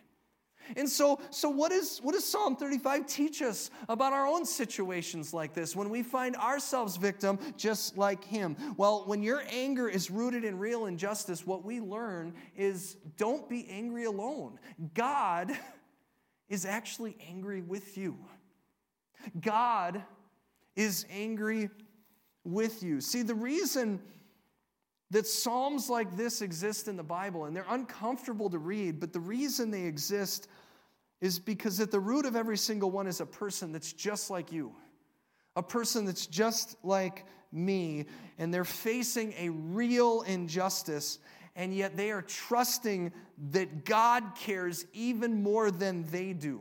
And 0.76 0.88
so, 0.88 1.20
so 1.30 1.48
what, 1.48 1.72
is, 1.72 1.98
what 2.02 2.12
does 2.12 2.24
Psalm 2.24 2.56
35 2.56 3.06
teach 3.06 3.42
us 3.42 3.70
about 3.88 4.12
our 4.12 4.26
own 4.26 4.44
situations 4.44 5.32
like 5.34 5.54
this 5.54 5.74
when 5.74 5.90
we 5.90 6.02
find 6.02 6.36
ourselves 6.36 6.96
victim 6.96 7.38
just 7.56 7.96
like 7.96 8.24
him? 8.24 8.56
Well, 8.76 9.04
when 9.06 9.22
your 9.22 9.42
anger 9.50 9.88
is 9.88 10.10
rooted 10.10 10.44
in 10.44 10.58
real 10.58 10.86
injustice, 10.86 11.46
what 11.46 11.64
we 11.64 11.80
learn 11.80 12.34
is 12.56 12.96
don't 13.16 13.48
be 13.48 13.68
angry 13.70 14.04
alone. 14.04 14.58
God 14.94 15.52
is 16.48 16.64
actually 16.64 17.16
angry 17.28 17.62
with 17.62 17.96
you. 17.96 18.18
God 19.40 20.02
is 20.76 21.04
angry 21.10 21.70
with 22.44 22.82
you. 22.82 23.00
See, 23.00 23.22
the 23.22 23.34
reason 23.34 24.00
that 25.10 25.26
Psalms 25.26 25.90
like 25.90 26.16
this 26.16 26.40
exist 26.40 26.86
in 26.88 26.96
the 26.96 27.02
Bible, 27.02 27.46
and 27.46 27.54
they're 27.54 27.66
uncomfortable 27.68 28.48
to 28.50 28.58
read, 28.58 29.00
but 29.00 29.12
the 29.12 29.20
reason 29.20 29.70
they 29.70 29.82
exist 29.82 30.48
is 31.20 31.38
because 31.38 31.80
at 31.80 31.90
the 31.90 32.00
root 32.00 32.24
of 32.26 32.36
every 32.36 32.56
single 32.56 32.90
one 32.90 33.06
is 33.06 33.20
a 33.20 33.26
person 33.26 33.72
that's 33.72 33.92
just 33.92 34.30
like 34.30 34.52
you, 34.52 34.72
a 35.56 35.62
person 35.62 36.04
that's 36.04 36.26
just 36.26 36.76
like 36.82 37.26
me, 37.52 38.06
and 38.38 38.52
they're 38.54 38.64
facing 38.64 39.34
a 39.38 39.48
real 39.50 40.22
injustice, 40.22 41.18
and 41.56 41.74
yet 41.74 41.96
they 41.96 42.10
are 42.10 42.22
trusting 42.22 43.12
that 43.50 43.84
God 43.84 44.24
cares 44.36 44.86
even 44.92 45.42
more 45.42 45.70
than 45.70 46.04
they 46.10 46.32
do. 46.32 46.60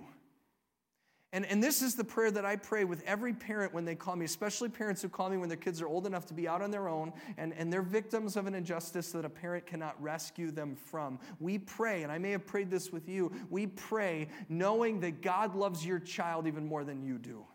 And, 1.32 1.46
and 1.46 1.62
this 1.62 1.84
is 1.84 1.94
the 1.94 2.04
prayer 2.04 2.32
that 2.32 2.44
I 2.44 2.56
pray 2.56 2.86
with 2.86 3.04
every 3.06 3.34
parent 3.34 3.72
when 3.72 3.86
they 3.86 3.94
call 3.94 4.16
me, 4.16 4.26
especially 4.26 4.68
parents 4.68 5.02
who 5.04 5.10
call 5.10 5.30
me 5.30 5.38
when 5.38 5.48
their 5.48 5.58
kids 5.58 5.80
are 5.80 5.88
old 5.88 6.08
enough 6.08 6.26
to 6.28 6.34
be 6.34 6.48
out 6.48 6.64
on 6.64 6.72
their 6.72 6.88
own 6.88 7.14
and, 7.38 7.54
and 7.54 7.72
they're 7.72 7.84
victims 7.84 8.36
of 8.36 8.48
an 8.48 8.56
injustice 8.56 9.12
that 9.12 9.26
a 9.26 9.30
parent 9.30 9.68
cannot 9.68 10.02
rescue 10.02 10.50
them 10.50 10.76
from. 10.76 11.20
We 11.40 11.60
pray, 11.60 12.02
and 12.02 12.12
I 12.12 12.18
may 12.18 12.32
have 12.32 12.48
prayed 12.48 12.72
this 12.72 12.92
with 12.92 13.08
you, 13.08 13.32
we 13.52 13.68
pray 13.68 14.28
knowing 14.50 15.00
that 15.02 15.22
God 15.22 15.56
loves 15.56 15.86
your 15.86 16.00
child 16.00 16.48
even 16.48 16.66
more 16.66 16.84
than 16.84 17.04
you 17.04 17.20
do. 17.20 17.46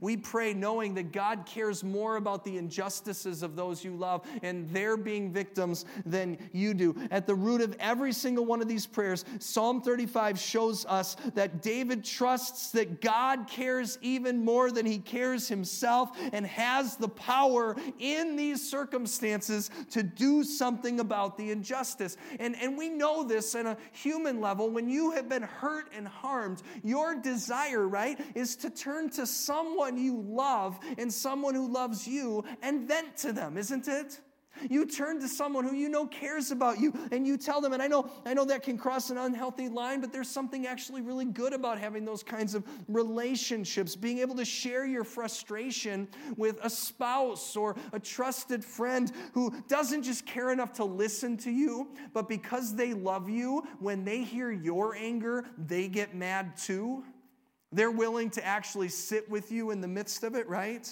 We 0.00 0.16
pray 0.16 0.54
knowing 0.54 0.94
that 0.94 1.12
God 1.12 1.46
cares 1.46 1.84
more 1.84 2.16
about 2.16 2.44
the 2.44 2.58
injustices 2.58 3.42
of 3.42 3.56
those 3.56 3.84
you 3.84 3.94
love 3.94 4.26
and 4.42 4.68
their 4.70 4.96
being 4.96 5.32
victims 5.32 5.84
than 6.06 6.38
you 6.52 6.74
do. 6.74 6.96
At 7.10 7.26
the 7.26 7.34
root 7.34 7.60
of 7.60 7.76
every 7.78 8.12
single 8.12 8.44
one 8.44 8.62
of 8.62 8.68
these 8.68 8.86
prayers, 8.86 9.24
Psalm 9.38 9.82
35 9.82 10.38
shows 10.38 10.86
us 10.86 11.16
that 11.34 11.62
David 11.62 12.04
trusts 12.04 12.70
that 12.72 13.00
God 13.00 13.46
cares 13.48 13.98
even 14.00 14.44
more 14.44 14.70
than 14.70 14.86
he 14.86 14.98
cares 14.98 15.48
himself 15.48 16.10
and 16.32 16.46
has 16.46 16.96
the 16.96 17.08
power 17.08 17.76
in 17.98 18.36
these 18.36 18.68
circumstances 18.68 19.70
to 19.90 20.02
do 20.02 20.44
something 20.44 21.00
about 21.00 21.36
the 21.36 21.50
injustice. 21.50 22.16
And, 22.38 22.56
and 22.56 22.76
we 22.76 22.88
know 22.88 23.24
this 23.24 23.54
on 23.54 23.66
a 23.66 23.76
human 23.92 24.40
level. 24.40 24.70
When 24.70 24.88
you 24.88 25.12
have 25.12 25.28
been 25.28 25.42
hurt 25.42 25.92
and 25.94 26.06
harmed, 26.06 26.62
your 26.82 27.14
desire, 27.14 27.86
right, 27.86 28.18
is 28.34 28.56
to 28.56 28.70
turn 28.70 29.10
to 29.10 29.26
someone 29.26 29.81
someone 29.82 30.02
you 30.02 30.22
love 30.28 30.78
and 30.98 31.12
someone 31.12 31.54
who 31.54 31.66
loves 31.68 32.06
you 32.06 32.44
and 32.62 32.86
vent 32.86 33.16
to 33.16 33.32
them, 33.32 33.58
isn't 33.58 33.88
it? 33.88 34.20
You 34.70 34.86
turn 34.86 35.18
to 35.20 35.26
someone 35.26 35.66
who 35.66 35.74
you 35.74 35.88
know 35.88 36.06
cares 36.06 36.52
about 36.52 36.78
you 36.78 36.92
and 37.10 37.26
you 37.26 37.36
tell 37.36 37.60
them, 37.60 37.72
and 37.72 37.82
I 37.82 37.88
know, 37.88 38.08
I 38.24 38.34
know 38.34 38.44
that 38.44 38.62
can 38.62 38.78
cross 38.78 39.10
an 39.10 39.18
unhealthy 39.18 39.68
line, 39.68 40.00
but 40.00 40.12
there's 40.12 40.28
something 40.28 40.66
actually 40.66 41.00
really 41.00 41.24
good 41.24 41.52
about 41.52 41.80
having 41.80 42.04
those 42.04 42.22
kinds 42.22 42.54
of 42.54 42.62
relationships, 42.86 43.96
being 43.96 44.18
able 44.18 44.36
to 44.36 44.44
share 44.44 44.84
your 44.84 45.04
frustration 45.04 46.06
with 46.36 46.58
a 46.62 46.70
spouse 46.70 47.56
or 47.56 47.74
a 47.92 47.98
trusted 47.98 48.64
friend 48.64 49.10
who 49.32 49.52
doesn't 49.68 50.02
just 50.02 50.26
care 50.26 50.52
enough 50.52 50.74
to 50.74 50.84
listen 50.84 51.36
to 51.38 51.50
you, 51.50 51.88
but 52.12 52.28
because 52.28 52.76
they 52.76 52.92
love 52.92 53.28
you, 53.28 53.64
when 53.80 54.04
they 54.04 54.22
hear 54.22 54.52
your 54.52 54.94
anger, 54.94 55.46
they 55.66 55.88
get 55.88 56.14
mad 56.14 56.56
too. 56.56 57.02
They're 57.72 57.90
willing 57.90 58.30
to 58.30 58.44
actually 58.44 58.88
sit 58.88 59.28
with 59.30 59.50
you 59.50 59.70
in 59.70 59.80
the 59.80 59.88
midst 59.88 60.22
of 60.24 60.34
it, 60.34 60.48
right? 60.48 60.88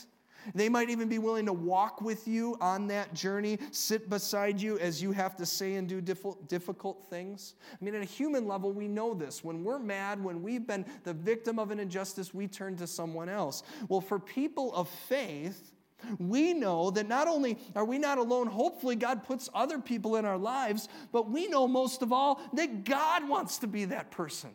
They 0.55 0.71
might 0.71 0.89
even 0.89 1.07
be 1.09 1.19
willing 1.19 1.45
to 1.47 1.53
walk 1.53 2.01
with 2.01 2.27
you 2.27 2.57
on 2.63 2.87
that 2.87 3.13
journey, 3.13 3.59
sit 3.73 4.09
beside 4.09 4.59
you 4.59 4.79
as 4.79 5.03
you 5.03 5.13
have 5.13 5.37
to 5.37 5.45
say 5.45 5.75
and 5.75 5.87
do 5.87 6.01
difficult 6.01 7.05
things. 7.11 7.57
I 7.71 7.85
mean, 7.85 7.95
at 7.95 8.01
a 8.01 8.07
human 8.07 8.49
level, 8.49 8.73
we 8.73 8.89
know 8.89 9.13
this. 9.13 9.45
When 9.45 9.63
we're 9.63 9.79
mad, 9.79 10.25
when 10.25 10.43
we've 10.43 10.67
been 10.67 10.87
the 11.05 11.13
victim 11.13 11.59
of 11.59 11.71
an 11.71 11.79
injustice, 11.79 12.33
we 12.33 12.49
turn 12.49 12.77
to 12.77 12.87
someone 12.87 13.29
else. 13.29 13.63
Well, 13.91 14.01
for 14.01 14.19
people 14.19 14.75
of 14.75 14.89
faith, 14.89 15.73
we 16.19 16.55
know 16.55 16.91
that 16.93 17.07
not 17.07 17.29
only 17.29 17.59
are 17.77 17.85
we 17.85 17.99
not 17.99 18.17
alone, 18.17 18.47
hopefully, 18.47 18.97
God 18.97 19.23
puts 19.23 19.51
other 19.53 19.79
people 19.79 20.17
in 20.17 20.25
our 20.25 20.39
lives, 20.39 20.89
but 21.13 21.31
we 21.31 21.49
know 21.49 21.69
most 21.69 22.01
of 22.01 22.15
all 22.15 22.41
that 22.55 22.85
God 22.85 23.29
wants 23.29 23.59
to 23.59 23.67
be 23.67 23.85
that 23.85 24.11
person. 24.11 24.53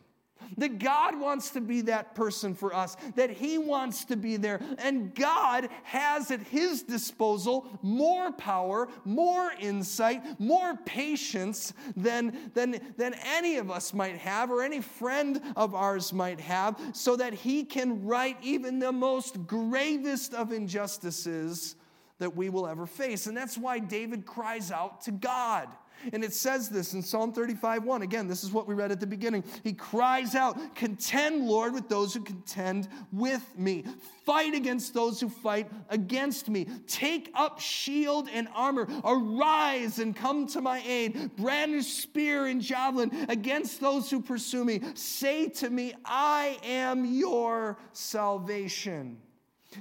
That 0.58 0.78
God 0.78 1.18
wants 1.18 1.50
to 1.50 1.60
be 1.60 1.82
that 1.82 2.14
person 2.14 2.54
for 2.54 2.74
us, 2.74 2.96
that 3.14 3.30
He 3.30 3.58
wants 3.58 4.04
to 4.06 4.16
be 4.16 4.36
there. 4.36 4.60
And 4.78 5.14
God 5.14 5.68
has 5.84 6.30
at 6.30 6.40
His 6.40 6.82
disposal 6.82 7.66
more 7.82 8.32
power, 8.32 8.88
more 9.04 9.52
insight, 9.58 10.40
more 10.40 10.76
patience 10.84 11.72
than, 11.96 12.50
than, 12.54 12.80
than 12.96 13.14
any 13.24 13.56
of 13.56 13.70
us 13.70 13.94
might 13.94 14.16
have 14.16 14.50
or 14.50 14.62
any 14.62 14.80
friend 14.80 15.40
of 15.56 15.74
ours 15.74 16.12
might 16.12 16.40
have, 16.40 16.80
so 16.92 17.16
that 17.16 17.34
He 17.34 17.64
can 17.64 18.04
right 18.04 18.36
even 18.42 18.78
the 18.78 18.92
most 18.92 19.46
gravest 19.46 20.34
of 20.34 20.52
injustices 20.52 21.76
that 22.18 22.34
we 22.34 22.48
will 22.48 22.66
ever 22.66 22.86
face. 22.86 23.26
And 23.26 23.36
that's 23.36 23.58
why 23.58 23.78
David 23.78 24.24
cries 24.24 24.70
out 24.70 25.02
to 25.02 25.10
God. 25.12 25.68
And 26.12 26.22
it 26.22 26.32
says 26.32 26.68
this 26.68 26.94
in 26.94 27.02
Psalm 27.02 27.32
35 27.32 27.84
1. 27.84 28.02
Again, 28.02 28.28
this 28.28 28.44
is 28.44 28.52
what 28.52 28.66
we 28.66 28.74
read 28.74 28.92
at 28.92 29.00
the 29.00 29.06
beginning. 29.06 29.44
He 29.64 29.72
cries 29.72 30.34
out, 30.34 30.74
Contend, 30.74 31.46
Lord, 31.46 31.72
with 31.72 31.88
those 31.88 32.14
who 32.14 32.20
contend 32.20 32.88
with 33.12 33.58
me. 33.58 33.84
Fight 34.24 34.54
against 34.54 34.94
those 34.94 35.20
who 35.20 35.28
fight 35.28 35.70
against 35.88 36.48
me. 36.48 36.66
Take 36.86 37.30
up 37.34 37.60
shield 37.60 38.28
and 38.32 38.48
armor. 38.54 38.88
Arise 39.04 39.98
and 39.98 40.14
come 40.14 40.46
to 40.48 40.60
my 40.60 40.82
aid. 40.86 41.36
Brandish 41.36 41.86
spear 41.86 42.46
and 42.46 42.60
javelin 42.60 43.26
against 43.28 43.80
those 43.80 44.10
who 44.10 44.20
pursue 44.20 44.64
me. 44.64 44.80
Say 44.94 45.48
to 45.48 45.70
me, 45.70 45.94
I 46.04 46.58
am 46.64 47.04
your 47.04 47.78
salvation. 47.92 49.18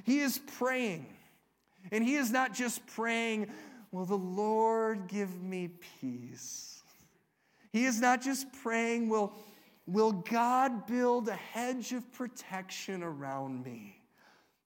He 0.04 0.20
is 0.20 0.40
praying. 0.58 1.08
And 1.92 2.04
he 2.04 2.16
is 2.16 2.32
not 2.32 2.54
just 2.54 2.86
praying 2.88 3.48
Will 3.96 4.04
the 4.04 4.18
Lord 4.18 5.08
give 5.08 5.42
me 5.42 5.70
peace? 6.02 6.84
He 7.72 7.86
is 7.86 8.02
not 8.02 8.22
just 8.22 8.52
praying, 8.62 9.08
Will, 9.08 9.32
will 9.88 10.12
God 10.12 10.86
build 10.86 11.30
a 11.30 11.36
hedge 11.36 11.94
of 11.94 12.12
protection 12.12 13.04
around 13.04 13.64
me? 13.64 14.02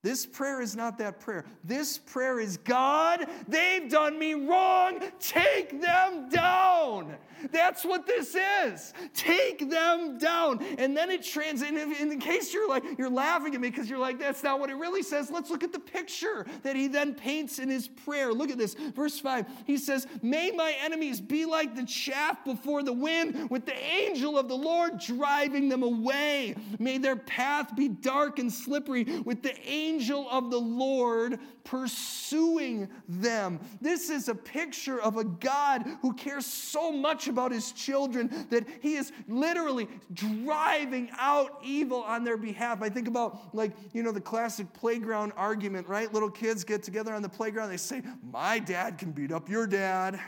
This 0.01 0.25
prayer 0.25 0.61
is 0.61 0.77
not 0.77 0.97
that 0.99 1.19
prayer. 1.19 1.43
This 1.65 1.97
prayer 1.97 2.39
is 2.39 2.55
God, 2.55 3.27
they've 3.49 3.89
done 3.89 4.17
me 4.17 4.33
wrong. 4.33 5.01
Take 5.19 5.81
them 5.81 6.29
down. 6.29 7.17
That's 7.51 7.83
what 7.83 8.05
this 8.05 8.35
is. 8.35 8.93
Take 9.13 9.69
them 9.69 10.17
down. 10.17 10.63
And 10.77 10.95
then 10.95 11.09
it 11.09 11.23
trans 11.23 11.61
in, 11.61 11.77
in 11.77 12.19
case 12.19 12.53
you're 12.53 12.67
like 12.67 12.83
you're 12.97 13.09
laughing 13.09 13.55
at 13.55 13.61
me 13.61 13.69
because 13.69 13.89
you're 13.89 13.99
like 13.99 14.19
that's 14.19 14.43
not 14.43 14.59
what 14.59 14.69
it 14.69 14.75
really 14.75 15.03
says. 15.03 15.29
Let's 15.29 15.49
look 15.49 15.63
at 15.63 15.73
the 15.73 15.79
picture 15.79 16.45
that 16.63 16.77
he 16.77 16.87
then 16.87 17.13
paints 17.13 17.59
in 17.59 17.69
his 17.69 17.87
prayer. 17.89 18.33
Look 18.33 18.51
at 18.51 18.57
this. 18.57 18.75
Verse 18.75 19.19
5. 19.19 19.45
He 19.65 19.77
says, 19.77 20.07
"May 20.21 20.51
my 20.51 20.75
enemies 20.81 21.19
be 21.19 21.45
like 21.45 21.75
the 21.75 21.85
chaff 21.85 22.43
before 22.45 22.83
the 22.83 22.93
wind, 22.93 23.49
with 23.49 23.65
the 23.65 23.77
angel 23.77 24.37
of 24.37 24.47
the 24.47 24.57
Lord 24.57 24.99
driving 24.99 25.67
them 25.67 25.83
away. 25.83 26.55
May 26.77 26.97
their 26.97 27.17
path 27.17 27.75
be 27.75 27.89
dark 27.89 28.39
and 28.39 28.51
slippery, 28.51 29.03
with 29.25 29.43
the 29.43 29.57
angel 29.67 29.88
angel 29.89 30.27
of 30.29 30.51
the 30.51 30.59
Lord 30.59 31.39
pursuing 31.63 32.89
them. 33.07 33.59
This 33.81 34.09
is 34.09 34.29
a 34.29 34.35
picture 34.35 35.01
of 35.01 35.17
a 35.17 35.23
God 35.23 35.85
who 36.01 36.13
cares 36.13 36.45
so 36.45 36.91
much 36.91 37.27
about 37.27 37.51
his 37.51 37.71
children 37.71 38.47
that 38.49 38.65
he 38.81 38.95
is 38.95 39.11
literally 39.27 39.87
driving 40.13 41.09
out 41.17 41.59
evil 41.63 42.01
on 42.03 42.23
their 42.23 42.37
behalf. 42.37 42.81
I 42.81 42.89
think 42.89 43.07
about, 43.07 43.53
like, 43.53 43.73
you 43.93 44.03
know, 44.03 44.11
the 44.11 44.21
classic 44.21 44.71
playground 44.73 45.33
argument, 45.35 45.87
right? 45.87 46.11
Little 46.13 46.31
kids 46.31 46.63
get 46.63 46.83
together 46.83 47.13
on 47.13 47.21
the 47.21 47.29
playground, 47.29 47.69
they 47.69 47.77
say, 47.77 48.01
My 48.31 48.59
dad 48.59 48.97
can 48.97 49.11
beat 49.11 49.31
up 49.31 49.49
your 49.49 49.67
dad. 49.67 50.19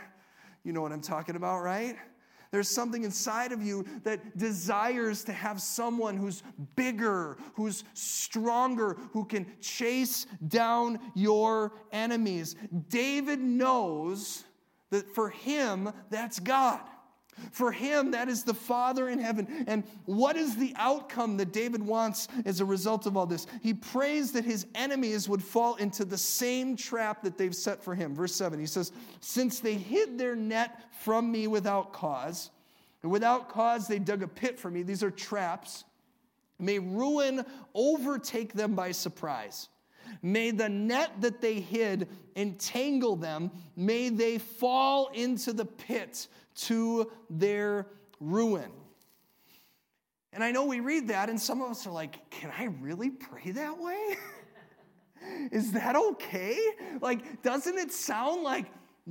You 0.64 0.72
know 0.72 0.80
what 0.80 0.92
I'm 0.92 1.00
talking 1.00 1.34
about, 1.34 1.62
right? 1.62 1.96
There's 2.52 2.68
something 2.68 3.02
inside 3.02 3.50
of 3.50 3.62
you 3.62 3.84
that 4.04 4.36
desires 4.36 5.24
to 5.24 5.32
have 5.32 5.60
someone 5.60 6.18
who's 6.18 6.42
bigger, 6.76 7.38
who's 7.54 7.82
stronger, 7.94 8.98
who 9.12 9.24
can 9.24 9.46
chase 9.62 10.26
down 10.48 11.00
your 11.14 11.72
enemies. 11.92 12.54
David 12.90 13.40
knows 13.40 14.44
that 14.90 15.08
for 15.14 15.30
him, 15.30 15.90
that's 16.10 16.38
God. 16.38 16.80
For 17.50 17.72
him, 17.72 18.10
that 18.12 18.28
is 18.28 18.44
the 18.44 18.54
Father 18.54 19.08
in 19.08 19.18
heaven. 19.18 19.64
And 19.66 19.84
what 20.04 20.36
is 20.36 20.56
the 20.56 20.74
outcome 20.76 21.36
that 21.38 21.52
David 21.52 21.82
wants 21.82 22.28
as 22.44 22.60
a 22.60 22.64
result 22.64 23.06
of 23.06 23.16
all 23.16 23.26
this? 23.26 23.46
He 23.62 23.74
prays 23.74 24.32
that 24.32 24.44
his 24.44 24.66
enemies 24.74 25.28
would 25.28 25.42
fall 25.42 25.76
into 25.76 26.04
the 26.04 26.18
same 26.18 26.76
trap 26.76 27.22
that 27.22 27.38
they've 27.38 27.54
set 27.54 27.82
for 27.82 27.94
him. 27.94 28.14
Verse 28.14 28.34
7, 28.34 28.58
he 28.58 28.66
says, 28.66 28.92
Since 29.20 29.60
they 29.60 29.74
hid 29.74 30.18
their 30.18 30.36
net 30.36 30.82
from 31.00 31.32
me 31.32 31.46
without 31.46 31.92
cause, 31.92 32.50
and 33.02 33.10
without 33.10 33.48
cause 33.48 33.88
they 33.88 33.98
dug 33.98 34.22
a 34.22 34.28
pit 34.28 34.58
for 34.58 34.70
me, 34.70 34.82
these 34.82 35.02
are 35.02 35.10
traps, 35.10 35.84
may 36.58 36.78
ruin 36.78 37.44
overtake 37.74 38.52
them 38.52 38.74
by 38.74 38.92
surprise. 38.92 39.68
May 40.20 40.50
the 40.50 40.68
net 40.68 41.12
that 41.20 41.40
they 41.40 41.60
hid 41.60 42.08
entangle 42.36 43.16
them. 43.16 43.50
May 43.76 44.08
they 44.08 44.38
fall 44.38 45.08
into 45.14 45.52
the 45.52 45.64
pit 45.64 46.28
to 46.54 47.10
their 47.30 47.86
ruin. 48.20 48.70
And 50.32 50.42
I 50.42 50.50
know 50.50 50.64
we 50.64 50.80
read 50.80 51.08
that, 51.08 51.28
and 51.28 51.40
some 51.40 51.60
of 51.60 51.70
us 51.70 51.86
are 51.86 51.92
like, 51.92 52.30
can 52.30 52.50
I 52.58 52.64
really 52.80 53.10
pray 53.10 53.50
that 53.50 53.78
way? 53.78 54.16
is 55.52 55.72
that 55.72 55.94
okay? 55.94 56.58
Like, 57.00 57.42
doesn't 57.42 57.76
it 57.76 57.92
sound 57.92 58.42
like 58.42 58.66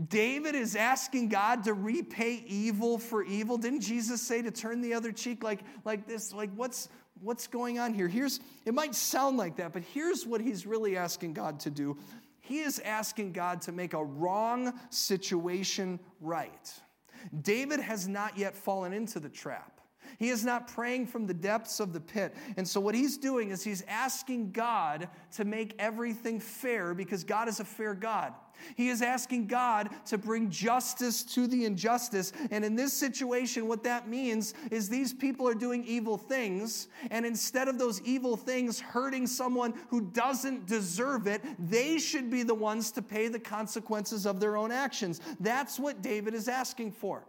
David 0.07 0.55
is 0.55 0.75
asking 0.75 1.29
God 1.29 1.63
to 1.65 1.73
repay 1.73 2.43
evil 2.47 2.97
for 2.97 3.23
evil? 3.23 3.57
Didn't 3.57 3.81
Jesus 3.81 4.21
say 4.21 4.41
to 4.41 4.49
turn 4.49 4.81
the 4.81 4.93
other 4.93 5.11
cheek 5.11 5.43
like, 5.43 5.61
like 5.85 6.07
this? 6.07 6.33
Like, 6.33 6.49
what's, 6.55 6.89
what's 7.19 7.45
going 7.45 7.77
on 7.77 7.93
here? 7.93 8.07
Here's, 8.07 8.39
it 8.65 8.73
might 8.73 8.95
sound 8.95 9.37
like 9.37 9.57
that, 9.57 9.73
but 9.73 9.83
here's 9.93 10.25
what 10.25 10.41
he's 10.41 10.65
really 10.65 10.97
asking 10.97 11.33
God 11.33 11.59
to 11.61 11.69
do. 11.69 11.97
He 12.39 12.59
is 12.59 12.79
asking 12.79 13.33
God 13.33 13.61
to 13.63 13.71
make 13.71 13.93
a 13.93 14.03
wrong 14.03 14.73
situation 14.89 15.99
right. 16.19 16.73
David 17.41 17.79
has 17.79 18.07
not 18.07 18.37
yet 18.37 18.55
fallen 18.55 18.93
into 18.93 19.19
the 19.19 19.29
trap. 19.29 19.80
He 20.19 20.29
is 20.29 20.43
not 20.45 20.67
praying 20.67 21.07
from 21.07 21.27
the 21.27 21.33
depths 21.33 21.79
of 21.79 21.93
the 21.93 21.99
pit. 21.99 22.35
And 22.57 22.67
so, 22.67 22.79
what 22.79 22.95
he's 22.95 23.17
doing 23.17 23.51
is 23.51 23.63
he's 23.63 23.83
asking 23.87 24.51
God 24.51 25.09
to 25.33 25.45
make 25.45 25.75
everything 25.79 26.39
fair 26.39 26.93
because 26.93 27.23
God 27.23 27.47
is 27.47 27.59
a 27.59 27.65
fair 27.65 27.93
God. 27.93 28.33
He 28.75 28.89
is 28.89 29.01
asking 29.01 29.47
God 29.47 29.89
to 30.05 30.17
bring 30.17 30.49
justice 30.49 31.23
to 31.23 31.47
the 31.47 31.65
injustice. 31.65 32.33
And 32.51 32.63
in 32.63 32.75
this 32.75 32.93
situation, 32.93 33.67
what 33.67 33.83
that 33.83 34.07
means 34.07 34.53
is 34.69 34.89
these 34.89 35.13
people 35.13 35.47
are 35.47 35.55
doing 35.55 35.83
evil 35.85 36.17
things. 36.17 36.87
And 37.09 37.25
instead 37.25 37.67
of 37.67 37.77
those 37.77 38.01
evil 38.01 38.37
things 38.37 38.79
hurting 38.79 39.27
someone 39.27 39.73
who 39.89 40.01
doesn't 40.01 40.67
deserve 40.67 41.27
it, 41.27 41.41
they 41.59 41.97
should 41.97 42.29
be 42.29 42.43
the 42.43 42.55
ones 42.55 42.91
to 42.91 43.01
pay 43.01 43.27
the 43.27 43.39
consequences 43.39 44.25
of 44.25 44.39
their 44.39 44.57
own 44.57 44.71
actions. 44.71 45.21
That's 45.39 45.79
what 45.79 46.01
David 46.01 46.33
is 46.33 46.47
asking 46.47 46.93
for. 46.93 47.23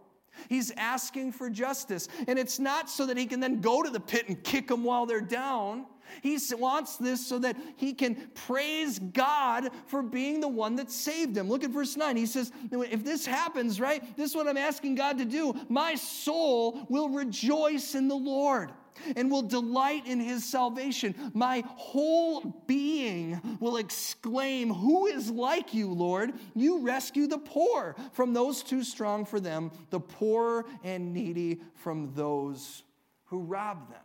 He's 0.49 0.71
asking 0.71 1.33
for 1.33 1.49
justice. 1.49 2.07
And 2.27 2.37
it's 2.37 2.59
not 2.59 2.89
so 2.89 3.05
that 3.05 3.17
he 3.17 3.25
can 3.25 3.39
then 3.39 3.61
go 3.61 3.83
to 3.83 3.89
the 3.89 3.99
pit 3.99 4.27
and 4.27 4.43
kick 4.43 4.67
them 4.67 4.83
while 4.83 5.05
they're 5.05 5.21
down. 5.21 5.85
He 6.21 6.37
wants 6.53 6.97
this 6.97 7.25
so 7.25 7.39
that 7.39 7.57
he 7.75 7.93
can 7.93 8.15
praise 8.35 8.99
God 8.99 9.69
for 9.87 10.03
being 10.03 10.41
the 10.41 10.47
one 10.47 10.75
that 10.75 10.91
saved 10.91 11.35
him. 11.35 11.49
Look 11.49 11.63
at 11.63 11.71
verse 11.71 11.97
9. 11.97 12.15
He 12.15 12.25
says, 12.25 12.51
If 12.71 13.03
this 13.03 13.25
happens, 13.25 13.79
right, 13.79 14.15
this 14.15 14.31
is 14.31 14.35
what 14.35 14.47
I'm 14.47 14.57
asking 14.57 14.95
God 14.95 15.17
to 15.17 15.25
do. 15.25 15.53
My 15.69 15.95
soul 15.95 16.85
will 16.89 17.09
rejoice 17.09 17.95
in 17.95 18.07
the 18.07 18.15
Lord 18.15 18.71
and 19.15 19.29
will 19.29 19.41
delight 19.41 20.07
in 20.07 20.19
his 20.19 20.43
salvation. 20.43 21.15
My 21.33 21.63
whole 21.75 22.63
being 22.67 23.57
will 23.59 23.77
exclaim, 23.77 24.73
Who 24.73 25.07
is 25.07 25.29
like 25.29 25.73
you, 25.73 25.91
Lord? 25.91 26.33
You 26.55 26.79
rescue 26.79 27.27
the 27.27 27.37
poor 27.37 27.95
from 28.11 28.33
those 28.33 28.63
too 28.63 28.83
strong 28.83 29.25
for 29.25 29.39
them, 29.39 29.71
the 29.89 29.99
poor 29.99 30.65
and 30.83 31.13
needy 31.13 31.61
from 31.75 32.13
those 32.13 32.83
who 33.25 33.39
rob 33.39 33.89
them. 33.89 33.99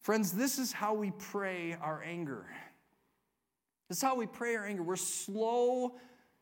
Friends, 0.00 0.32
this 0.32 0.58
is 0.58 0.72
how 0.72 0.94
we 0.94 1.10
pray 1.10 1.76
our 1.82 2.02
anger. 2.02 2.46
This 3.88 3.98
is 3.98 4.02
how 4.02 4.16
we 4.16 4.26
pray 4.26 4.56
our 4.56 4.64
anger. 4.64 4.82
We're 4.82 4.96
slow 4.96 5.96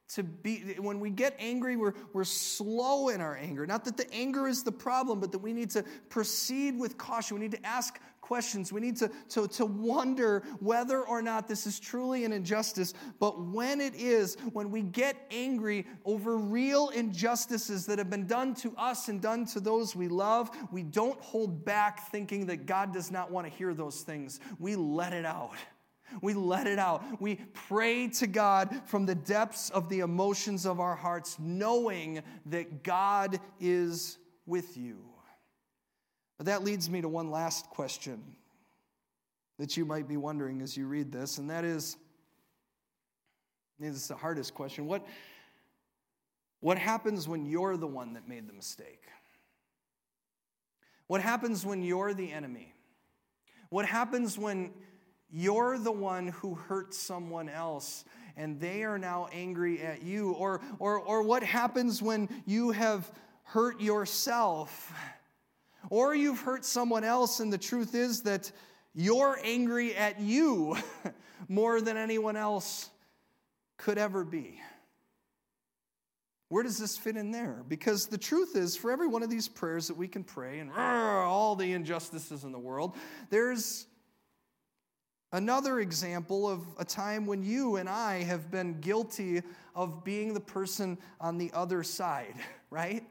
to 0.08 0.22
be 0.22 0.76
when 0.78 1.00
we 1.00 1.10
get 1.10 1.34
angry 1.38 1.76
we're, 1.76 1.94
we're 2.12 2.24
slow 2.24 3.08
in 3.08 3.20
our 3.20 3.36
anger. 3.36 3.66
Not 3.66 3.84
that 3.86 3.96
the 3.96 4.12
anger 4.12 4.46
is 4.46 4.62
the 4.62 4.72
problem 4.72 5.20
but 5.20 5.32
that 5.32 5.38
we 5.38 5.52
need 5.52 5.70
to 5.70 5.84
proceed 6.08 6.78
with 6.78 6.96
caution. 6.96 7.36
We 7.36 7.42
need 7.42 7.52
to 7.52 7.66
ask 7.66 7.98
questions. 8.20 8.72
We 8.72 8.80
need 8.80 8.96
to, 8.96 9.10
to, 9.30 9.46
to 9.48 9.66
wonder 9.66 10.42
whether 10.58 11.02
or 11.02 11.22
not 11.22 11.46
this 11.46 11.64
is 11.66 11.78
truly 11.78 12.24
an 12.24 12.32
injustice. 12.32 12.92
But 13.20 13.40
when 13.40 13.80
it 13.80 13.94
is 13.94 14.36
when 14.52 14.70
we 14.70 14.82
get 14.82 15.16
angry 15.30 15.86
over 16.04 16.36
real 16.36 16.88
injustices 16.90 17.86
that 17.86 17.98
have 17.98 18.10
been 18.10 18.26
done 18.26 18.54
to 18.56 18.74
us 18.76 19.08
and 19.08 19.20
done 19.20 19.46
to 19.46 19.60
those 19.60 19.94
we 19.94 20.08
love 20.08 20.50
we 20.72 20.82
don't 20.82 21.20
hold 21.20 21.64
back 21.64 22.10
thinking 22.10 22.46
that 22.46 22.66
god 22.66 22.92
does 22.92 23.10
not 23.10 23.30
want 23.30 23.46
to 23.46 23.52
hear 23.52 23.74
those 23.74 24.02
things. 24.02 24.40
We 24.58 24.76
let 24.76 25.12
it 25.12 25.24
out 25.24 25.54
we 26.22 26.34
let 26.34 26.66
it 26.66 26.78
out. 26.78 27.02
We 27.20 27.36
pray 27.52 28.08
to 28.08 28.26
God 28.26 28.82
from 28.86 29.06
the 29.06 29.14
depths 29.14 29.70
of 29.70 29.88
the 29.88 30.00
emotions 30.00 30.66
of 30.66 30.80
our 30.80 30.94
hearts, 30.94 31.36
knowing 31.38 32.22
that 32.46 32.82
God 32.82 33.40
is 33.60 34.18
with 34.46 34.76
you. 34.76 34.98
But 36.38 36.46
that 36.46 36.64
leads 36.64 36.90
me 36.90 37.00
to 37.00 37.08
one 37.08 37.30
last 37.30 37.70
question 37.70 38.22
that 39.58 39.76
you 39.76 39.84
might 39.84 40.06
be 40.06 40.16
wondering 40.16 40.60
as 40.60 40.76
you 40.76 40.86
read 40.86 41.10
this, 41.10 41.38
and 41.38 41.48
that 41.48 41.64
is 41.64 41.96
this 43.78 43.94
is 43.94 44.08
the 44.08 44.16
hardest 44.16 44.54
question. 44.54 44.86
What, 44.86 45.06
what 46.60 46.78
happens 46.78 47.28
when 47.28 47.44
you're 47.44 47.76
the 47.76 47.86
one 47.86 48.14
that 48.14 48.26
made 48.26 48.48
the 48.48 48.52
mistake? 48.52 49.02
What 51.06 51.20
happens 51.20 51.64
when 51.64 51.82
you're 51.82 52.14
the 52.14 52.32
enemy? 52.32 52.72
What 53.68 53.86
happens 53.86 54.38
when 54.38 54.72
you're 55.30 55.78
the 55.78 55.92
one 55.92 56.28
who 56.28 56.54
hurt 56.54 56.94
someone 56.94 57.48
else 57.48 58.04
and 58.36 58.60
they 58.60 58.84
are 58.84 58.98
now 58.98 59.28
angry 59.32 59.80
at 59.80 60.02
you. 60.02 60.32
Or, 60.32 60.60
or, 60.78 61.00
or 61.00 61.22
what 61.22 61.42
happens 61.42 62.02
when 62.02 62.28
you 62.44 62.70
have 62.70 63.10
hurt 63.44 63.80
yourself? 63.80 64.92
Or 65.88 66.14
you've 66.14 66.40
hurt 66.40 66.64
someone 66.64 67.04
else, 67.04 67.40
and 67.40 67.52
the 67.52 67.58
truth 67.58 67.94
is 67.94 68.22
that 68.22 68.50
you're 68.94 69.38
angry 69.42 69.94
at 69.94 70.20
you 70.20 70.76
more 71.48 71.80
than 71.80 71.96
anyone 71.96 72.36
else 72.36 72.90
could 73.76 73.98
ever 73.98 74.24
be. 74.24 74.60
Where 76.48 76.62
does 76.62 76.78
this 76.78 76.96
fit 76.96 77.16
in 77.16 77.30
there? 77.30 77.64
Because 77.68 78.06
the 78.06 78.18
truth 78.18 78.56
is, 78.56 78.76
for 78.76 78.90
every 78.90 79.08
one 79.08 79.22
of 79.22 79.30
these 79.30 79.48
prayers 79.48 79.88
that 79.88 79.96
we 79.96 80.06
can 80.06 80.22
pray 80.22 80.60
and 80.60 80.70
all 80.72 81.56
the 81.56 81.72
injustices 81.72 82.44
in 82.44 82.52
the 82.52 82.58
world, 82.58 82.96
there's 83.30 83.86
Another 85.36 85.80
example 85.80 86.48
of 86.48 86.62
a 86.78 86.84
time 86.84 87.26
when 87.26 87.42
you 87.42 87.76
and 87.76 87.90
I 87.90 88.22
have 88.22 88.50
been 88.50 88.80
guilty 88.80 89.42
of 89.74 90.02
being 90.02 90.32
the 90.32 90.40
person 90.40 90.96
on 91.20 91.36
the 91.36 91.50
other 91.52 91.82
side, 91.82 92.36
right? 92.70 93.04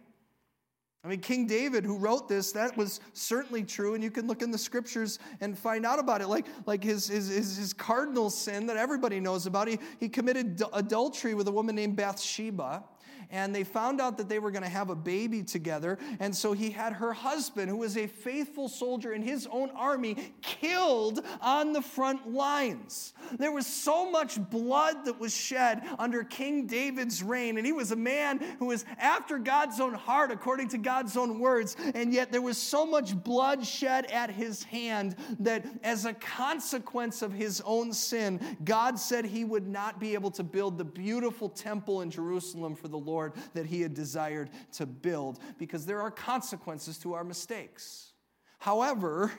I 1.03 1.07
mean, 1.07 1.19
King 1.19 1.45
David, 1.45 1.85
who 1.85 1.99
wrote 1.99 2.27
this, 2.27 2.51
that 2.53 2.75
was 2.75 2.99
certainly 3.13 3.63
true, 3.63 3.93
and 3.93 4.03
you 4.03 4.09
can 4.09 4.25
look 4.25 4.41
in 4.41 4.49
the 4.49 4.57
scriptures 4.57 5.19
and 5.39 5.55
find 5.55 5.85
out 5.85 5.99
about 5.99 6.21
it. 6.21 6.27
Like, 6.27 6.47
like 6.65 6.83
his, 6.83 7.07
his, 7.07 7.27
his, 7.29 7.73
cardinal 7.73 8.31
sin 8.31 8.65
that 8.65 8.75
everybody 8.75 9.19
knows 9.19 9.45
about, 9.45 9.67
he, 9.67 9.77
he 9.99 10.09
committed 10.09 10.63
adultery 10.73 11.35
with 11.35 11.47
a 11.47 11.51
woman 11.51 11.75
named 11.75 11.95
Bathsheba. 11.95 12.83
And 13.31 13.53
they 13.53 13.63
found 13.63 13.99
out 13.99 14.17
that 14.17 14.29
they 14.29 14.39
were 14.39 14.51
going 14.51 14.63
to 14.63 14.69
have 14.69 14.89
a 14.89 14.95
baby 14.95 15.43
together. 15.43 15.97
And 16.19 16.35
so 16.35 16.53
he 16.53 16.69
had 16.69 16.93
her 16.93 17.13
husband, 17.13 17.69
who 17.69 17.77
was 17.77 17.97
a 17.97 18.07
faithful 18.07 18.69
soldier 18.69 19.13
in 19.13 19.21
his 19.21 19.47
own 19.51 19.69
army, 19.71 20.33
killed 20.41 21.21
on 21.41 21.73
the 21.73 21.81
front 21.81 22.31
lines. 22.31 23.13
There 23.38 23.51
was 23.51 23.67
so 23.67 24.09
much 24.09 24.39
blood 24.49 25.05
that 25.05 25.19
was 25.19 25.35
shed 25.35 25.83
under 25.97 26.23
King 26.23 26.67
David's 26.67 27.23
reign, 27.23 27.57
and 27.57 27.65
he 27.65 27.73
was 27.73 27.91
a 27.91 27.95
man 27.95 28.39
who 28.59 28.67
was 28.67 28.85
after 28.97 29.38
God's 29.38 29.79
own 29.79 29.93
heart, 29.93 30.31
according 30.31 30.69
to 30.69 30.77
God's 30.77 31.17
own 31.17 31.39
words. 31.39 31.75
And 31.93 32.13
yet 32.13 32.31
there 32.31 32.41
was 32.41 32.57
so 32.57 32.85
much 32.85 33.15
blood 33.15 33.65
shed 33.65 34.05
at 34.07 34.29
his 34.29 34.63
hand 34.63 35.15
that 35.39 35.65
as 35.83 36.05
a 36.05 36.13
consequence 36.13 37.21
of 37.21 37.33
his 37.33 37.61
own 37.65 37.93
sin, 37.93 38.39
God 38.63 38.99
said 38.99 39.25
he 39.25 39.43
would 39.43 39.67
not 39.67 39.99
be 39.99 40.13
able 40.13 40.31
to 40.31 40.43
build 40.43 40.77
the 40.77 40.85
beautiful 40.85 41.49
temple 41.49 42.01
in 42.01 42.11
Jerusalem 42.11 42.75
for 42.75 42.88
the 42.88 42.97
Lord 42.97 43.14
that 43.54 43.65
he 43.65 43.82
had 43.82 43.93
desired 43.93 44.49
to 44.73 44.86
build 44.86 45.39
because 45.58 45.86
there 45.86 46.01
are 46.01 46.12
consequences 46.12 46.97
to 46.99 47.13
our 47.13 47.23
mistakes. 47.23 48.13
However, 48.60 49.32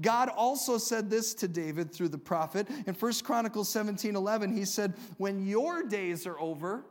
God 0.00 0.28
also 0.28 0.78
said 0.78 1.08
this 1.08 1.34
to 1.34 1.48
David 1.48 1.92
through 1.92 2.08
the 2.08 2.18
prophet. 2.18 2.68
In 2.86 2.94
1 2.94 3.12
Chronicles 3.22 3.68
17 3.68 4.14
11, 4.16 4.56
he 4.56 4.64
said, 4.64 4.94
When 5.16 5.46
your 5.46 5.82
days 5.82 6.26
are 6.26 6.38
over, 6.38 6.84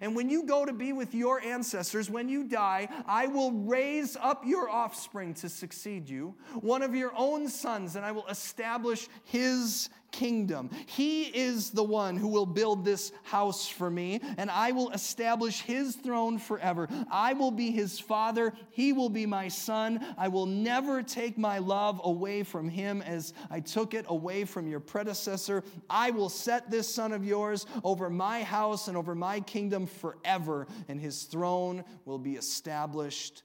and 0.00 0.14
when 0.14 0.30
you 0.30 0.44
go 0.44 0.64
to 0.64 0.72
be 0.72 0.92
with 0.92 1.14
your 1.14 1.40
ancestors, 1.40 2.08
when 2.08 2.28
you 2.28 2.44
die, 2.44 2.88
I 3.06 3.26
will 3.26 3.50
raise 3.52 4.16
up 4.16 4.46
your 4.46 4.70
offspring 4.70 5.34
to 5.34 5.48
succeed 5.48 6.08
you, 6.08 6.36
one 6.60 6.82
of 6.82 6.94
your 6.94 7.12
own 7.16 7.48
sons, 7.48 7.96
and 7.96 8.04
I 8.04 8.12
will 8.12 8.26
establish 8.28 9.08
his 9.24 9.88
kingdom. 10.10 10.70
He 10.86 11.24
is 11.24 11.70
the 11.70 11.84
one 11.84 12.16
who 12.16 12.28
will 12.28 12.46
build 12.46 12.84
this 12.84 13.12
house 13.22 13.68
for 13.68 13.90
me, 13.90 14.20
and 14.36 14.50
I 14.50 14.72
will 14.72 14.90
establish 14.90 15.60
his 15.60 15.96
throne 15.96 16.38
forever. 16.38 16.88
I 17.10 17.32
will 17.32 17.50
be 17.50 17.70
his 17.70 17.98
father, 17.98 18.52
he 18.70 18.92
will 18.92 19.08
be 19.08 19.26
my 19.26 19.48
son. 19.48 20.04
I 20.18 20.28
will 20.28 20.46
never 20.46 21.02
take 21.02 21.38
my 21.38 21.58
love 21.58 22.00
away 22.04 22.42
from 22.42 22.68
him 22.68 23.02
as 23.02 23.32
I 23.50 23.60
took 23.60 23.94
it 23.94 24.06
away 24.08 24.44
from 24.44 24.66
your 24.66 24.80
predecessor. 24.80 25.64
I 25.88 26.10
will 26.10 26.28
set 26.28 26.70
this 26.70 26.92
son 26.92 27.12
of 27.12 27.24
yours 27.24 27.66
over 27.84 28.10
my 28.10 28.42
house 28.42 28.88
and 28.88 28.96
over 28.96 29.14
my 29.14 29.40
kingdom 29.40 29.86
forever, 29.86 30.66
and 30.88 31.00
his 31.00 31.24
throne 31.24 31.84
will 32.04 32.18
be 32.18 32.34
established 32.34 33.42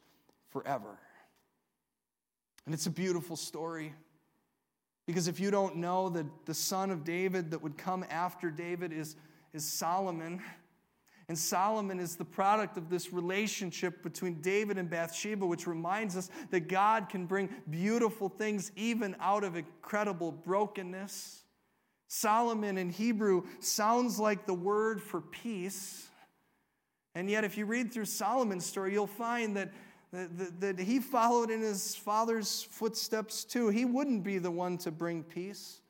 forever. 0.50 0.98
And 2.66 2.74
it's 2.74 2.88
a 2.88 2.92
beautiful 2.92 3.36
story. 3.36 3.94
Because 5.06 5.28
if 5.28 5.40
you 5.40 5.52
don't 5.52 5.78
know 5.78 6.10
that 6.10 6.26
the 6.46 6.54
son 6.54 6.90
of 6.90 7.04
David 7.04 7.52
that 7.52 7.62
would 7.62 7.78
come 7.78 8.04
after 8.10 8.50
David 8.50 8.92
is, 8.92 9.16
is 9.54 9.66
Solomon, 9.66 10.42
and 11.28 11.38
Solomon 11.38 12.00
is 12.00 12.16
the 12.16 12.26
product 12.26 12.78
of 12.78 12.90
this 12.90 13.12
relationship 13.12 14.04
between 14.04 14.42
David 14.42 14.78
and 14.78 14.90
Bathsheba, 14.90 15.46
which 15.46 15.66
reminds 15.66 16.16
us 16.16 16.30
that 16.52 16.68
God 16.68 17.10
can 17.10 17.26
bring 17.26 17.50
beautiful 17.70 18.30
things 18.30 18.72
even 18.76 19.16
out 19.20 19.44
of 19.44 19.56
incredible 19.56 20.32
brokenness. 20.32 21.44
Solomon 22.08 22.78
in 22.78 22.92
Hebrew 22.92 23.44
sounds 23.60 24.20
like 24.20 24.46
the 24.46 24.54
word 24.54 25.02
for 25.02 25.20
peace. 25.20 26.08
And 27.16 27.30
yet, 27.30 27.44
if 27.44 27.58
you 27.58 27.66
read 27.66 27.92
through 27.92 28.06
Solomon's 28.06 28.66
story, 28.66 28.94
you'll 28.94 29.08
find 29.08 29.58
that 29.58 29.74
that, 30.60 30.80
he 30.80 31.00
followed 31.00 31.50
in 31.50 31.62
his 31.62 31.96
father's 31.96 32.64
footsteps 32.64 33.44
too. 33.44 33.70
He 33.70 33.86
wouldn't 33.86 34.24
be 34.24 34.38
the 34.38 34.52
one 34.52 34.78
to 34.80 34.92
bring 34.92 35.24
peace. 35.24 35.82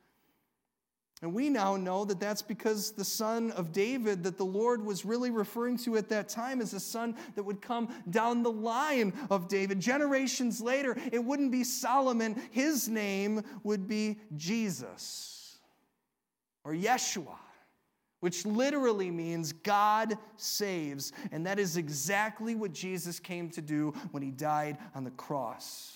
And 1.22 1.32
we 1.32 1.48
now 1.48 1.76
know 1.76 2.04
that 2.04 2.20
that's 2.20 2.42
because 2.42 2.92
the 2.92 3.04
son 3.04 3.50
of 3.52 3.72
David 3.72 4.22
that 4.24 4.36
the 4.36 4.44
Lord 4.44 4.84
was 4.84 5.06
really 5.06 5.30
referring 5.30 5.78
to 5.78 5.96
at 5.96 6.10
that 6.10 6.28
time 6.28 6.60
is 6.60 6.74
a 6.74 6.80
son 6.80 7.16
that 7.34 7.42
would 7.42 7.62
come 7.62 7.88
down 8.10 8.42
the 8.42 8.52
line 8.52 9.14
of 9.30 9.48
David. 9.48 9.80
Generations 9.80 10.60
later, 10.60 10.96
it 11.12 11.24
wouldn't 11.24 11.52
be 11.52 11.64
Solomon, 11.64 12.40
his 12.50 12.88
name 12.88 13.42
would 13.62 13.88
be 13.88 14.18
Jesus 14.36 15.58
or 16.64 16.74
Yeshua 16.74 17.38
which 18.26 18.44
literally 18.44 19.08
means 19.08 19.52
God 19.52 20.18
saves. 20.36 21.12
And 21.30 21.46
that 21.46 21.60
is 21.60 21.76
exactly 21.76 22.56
what 22.56 22.72
Jesus 22.72 23.20
came 23.20 23.48
to 23.50 23.62
do 23.62 23.94
when 24.10 24.20
he 24.20 24.32
died 24.32 24.78
on 24.96 25.04
the 25.04 25.12
cross 25.12 25.95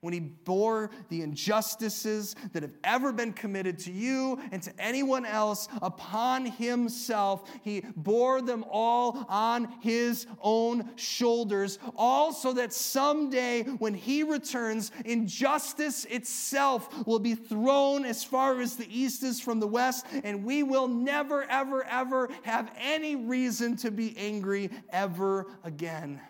when 0.00 0.12
he 0.12 0.20
bore 0.20 0.90
the 1.08 1.22
injustices 1.22 2.34
that 2.52 2.62
have 2.62 2.74
ever 2.84 3.12
been 3.12 3.32
committed 3.32 3.78
to 3.80 3.92
you 3.92 4.38
and 4.52 4.62
to 4.62 4.72
anyone 4.78 5.24
else 5.24 5.68
upon 5.82 6.46
himself. 6.46 7.48
He 7.62 7.84
bore 7.96 8.42
them 8.42 8.64
all 8.70 9.26
on 9.28 9.68
his 9.80 10.26
own 10.40 10.90
shoulders, 10.96 11.78
all 11.96 12.32
so 12.32 12.52
that 12.54 12.72
someday 12.72 13.62
when 13.62 13.94
he 13.94 14.22
returns, 14.22 14.92
injustice 15.04 16.04
itself 16.06 17.06
will 17.06 17.18
be 17.18 17.34
thrown 17.34 18.04
as 18.04 18.24
far 18.24 18.60
as 18.60 18.76
the 18.76 18.88
east 18.88 19.22
is 19.22 19.40
from 19.40 19.60
the 19.60 19.66
west, 19.66 20.06
and 20.24 20.44
we 20.44 20.62
will 20.62 20.88
never, 20.88 21.44
ever, 21.44 21.84
ever 21.84 22.28
have 22.42 22.70
any 22.78 23.16
reason 23.16 23.76
to 23.76 23.90
be 23.90 24.16
angry 24.16 24.70
ever 24.90 25.46
again. 25.64 26.20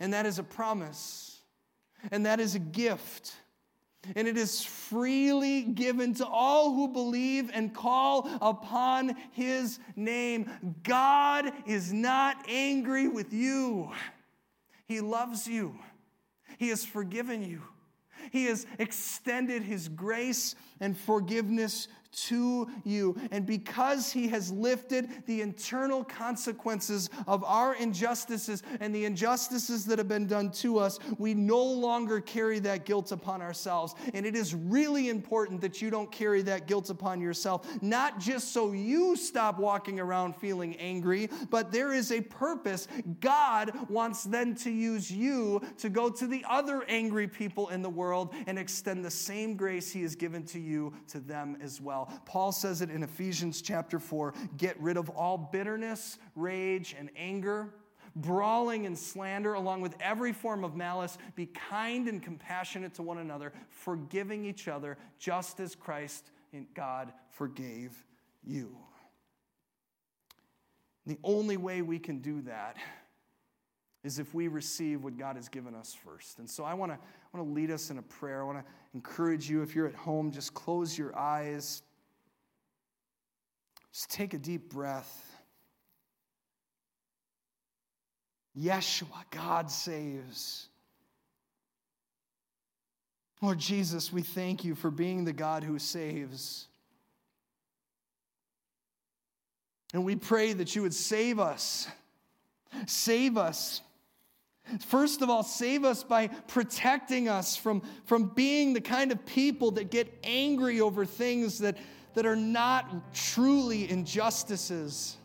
And 0.00 0.12
that 0.12 0.26
is 0.26 0.38
a 0.38 0.42
promise 0.42 1.31
and 2.10 2.26
that 2.26 2.40
is 2.40 2.54
a 2.54 2.58
gift. 2.58 3.32
And 4.16 4.26
it 4.26 4.36
is 4.36 4.64
freely 4.64 5.62
given 5.62 6.14
to 6.14 6.26
all 6.26 6.74
who 6.74 6.88
believe 6.88 7.50
and 7.54 7.72
call 7.72 8.28
upon 8.40 9.14
his 9.30 9.78
name. 9.94 10.50
God 10.82 11.52
is 11.66 11.92
not 11.92 12.36
angry 12.48 13.06
with 13.06 13.32
you, 13.32 13.92
he 14.86 15.00
loves 15.00 15.46
you, 15.46 15.78
he 16.58 16.68
has 16.70 16.84
forgiven 16.84 17.42
you. 17.42 17.62
He 18.30 18.44
has 18.44 18.66
extended 18.78 19.62
his 19.62 19.88
grace 19.88 20.54
and 20.80 20.96
forgiveness 20.96 21.88
to 22.12 22.68
you. 22.84 23.16
And 23.30 23.46
because 23.46 24.12
he 24.12 24.28
has 24.28 24.52
lifted 24.52 25.08
the 25.26 25.40
internal 25.40 26.04
consequences 26.04 27.10
of 27.26 27.42
our 27.44 27.74
injustices 27.74 28.62
and 28.80 28.94
the 28.94 29.04
injustices 29.04 29.84
that 29.86 29.98
have 29.98 30.08
been 30.08 30.26
done 30.26 30.50
to 30.52 30.78
us, 30.78 30.98
we 31.18 31.34
no 31.34 31.62
longer 31.62 32.20
carry 32.20 32.58
that 32.60 32.84
guilt 32.84 33.12
upon 33.12 33.40
ourselves. 33.40 33.94
And 34.14 34.26
it 34.26 34.36
is 34.36 34.54
really 34.54 35.08
important 35.08 35.60
that 35.62 35.80
you 35.80 35.90
don't 35.90 36.10
carry 36.12 36.42
that 36.42 36.66
guilt 36.66 36.90
upon 36.90 37.20
yourself, 37.20 37.66
not 37.82 38.20
just 38.20 38.52
so 38.52 38.72
you 38.72 39.16
stop 39.16 39.58
walking 39.58 39.98
around 39.98 40.36
feeling 40.36 40.76
angry, 40.76 41.30
but 41.50 41.72
there 41.72 41.92
is 41.92 42.12
a 42.12 42.20
purpose. 42.20 42.88
God 43.20 43.72
wants 43.88 44.24
then 44.24 44.54
to 44.56 44.70
use 44.70 45.10
you 45.10 45.62
to 45.78 45.88
go 45.88 46.10
to 46.10 46.26
the 46.26 46.44
other 46.48 46.84
angry 46.88 47.26
people 47.26 47.68
in 47.68 47.82
the 47.82 47.90
world 47.90 48.34
and 48.46 48.58
extend 48.58 49.04
the 49.04 49.10
same 49.10 49.56
grace 49.56 49.90
he 49.90 50.02
has 50.02 50.14
given 50.14 50.44
to 50.44 50.60
you 50.60 50.92
to 51.08 51.20
them 51.20 51.56
as 51.60 51.80
well 51.80 52.01
Paul 52.26 52.52
says 52.52 52.82
it 52.82 52.90
in 52.90 53.02
Ephesians 53.02 53.62
chapter 53.62 53.98
4 53.98 54.34
get 54.56 54.80
rid 54.80 54.96
of 54.96 55.10
all 55.10 55.36
bitterness, 55.38 56.18
rage, 56.34 56.94
and 56.98 57.10
anger. 57.16 57.74
Brawling 58.14 58.84
and 58.84 58.98
slander, 58.98 59.54
along 59.54 59.80
with 59.80 59.96
every 59.98 60.34
form 60.34 60.64
of 60.64 60.76
malice, 60.76 61.16
be 61.34 61.46
kind 61.46 62.08
and 62.08 62.22
compassionate 62.22 62.92
to 62.96 63.02
one 63.02 63.16
another, 63.16 63.54
forgiving 63.70 64.44
each 64.44 64.68
other, 64.68 64.98
just 65.18 65.60
as 65.60 65.74
Christ 65.74 66.30
in 66.52 66.66
God 66.74 67.10
forgave 67.30 68.04
you. 68.44 68.76
The 71.06 71.18
only 71.24 71.56
way 71.56 71.82
we 71.82 71.98
can 71.98 72.18
do 72.18 72.42
that 72.42 72.76
is 74.04 74.18
if 74.18 74.34
we 74.34 74.48
receive 74.48 75.04
what 75.04 75.16
God 75.16 75.36
has 75.36 75.48
given 75.48 75.74
us 75.74 75.94
first. 75.94 76.38
And 76.38 76.48
so 76.48 76.64
I 76.64 76.74
want 76.74 76.92
to 76.92 76.98
I 76.98 77.36
want 77.36 77.48
to 77.48 77.54
lead 77.54 77.70
us 77.70 77.90
in 77.90 77.98
a 77.98 78.02
prayer. 78.02 78.42
I 78.42 78.44
want 78.44 78.58
to 78.58 78.64
encourage 78.94 79.48
you 79.48 79.62
if 79.62 79.74
you're 79.74 79.86
at 79.86 79.94
home 79.94 80.30
just 80.30 80.54
close 80.54 80.98
your 80.98 81.16
eyes. 81.16 81.82
Just 83.92 84.10
take 84.10 84.34
a 84.34 84.38
deep 84.38 84.70
breath. 84.70 85.18
Yeshua, 88.58 89.24
God 89.30 89.70
saves. 89.70 90.68
Lord 93.40 93.58
Jesus, 93.58 94.12
we 94.12 94.22
thank 94.22 94.64
you 94.64 94.74
for 94.74 94.90
being 94.90 95.24
the 95.24 95.32
God 95.32 95.64
who 95.64 95.78
saves. 95.78 96.68
And 99.92 100.04
we 100.04 100.16
pray 100.16 100.52
that 100.52 100.74
you 100.74 100.82
would 100.82 100.94
save 100.94 101.38
us. 101.38 101.88
Save 102.86 103.36
us. 103.36 103.82
First 104.86 105.22
of 105.22 105.28
all, 105.28 105.42
save 105.42 105.84
us 105.84 106.04
by 106.04 106.28
protecting 106.28 107.28
us 107.28 107.56
from, 107.56 107.82
from 108.04 108.28
being 108.28 108.72
the 108.72 108.80
kind 108.80 109.12
of 109.12 109.26
people 109.26 109.72
that 109.72 109.90
get 109.90 110.12
angry 110.22 110.80
over 110.80 111.04
things 111.04 111.58
that, 111.58 111.76
that 112.14 112.26
are 112.26 112.36
not 112.36 113.14
truly 113.14 113.90
injustices 113.90 115.16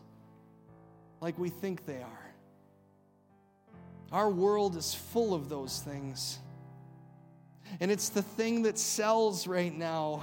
like 1.20 1.38
we 1.38 1.48
think 1.48 1.84
they 1.84 2.02
are. 2.02 2.34
Our 4.12 4.30
world 4.30 4.76
is 4.76 4.94
full 4.94 5.34
of 5.34 5.48
those 5.48 5.80
things. 5.80 6.38
And 7.80 7.90
it's 7.90 8.08
the 8.08 8.22
thing 8.22 8.62
that 8.62 8.78
sells 8.78 9.46
right 9.46 9.76
now 9.76 10.22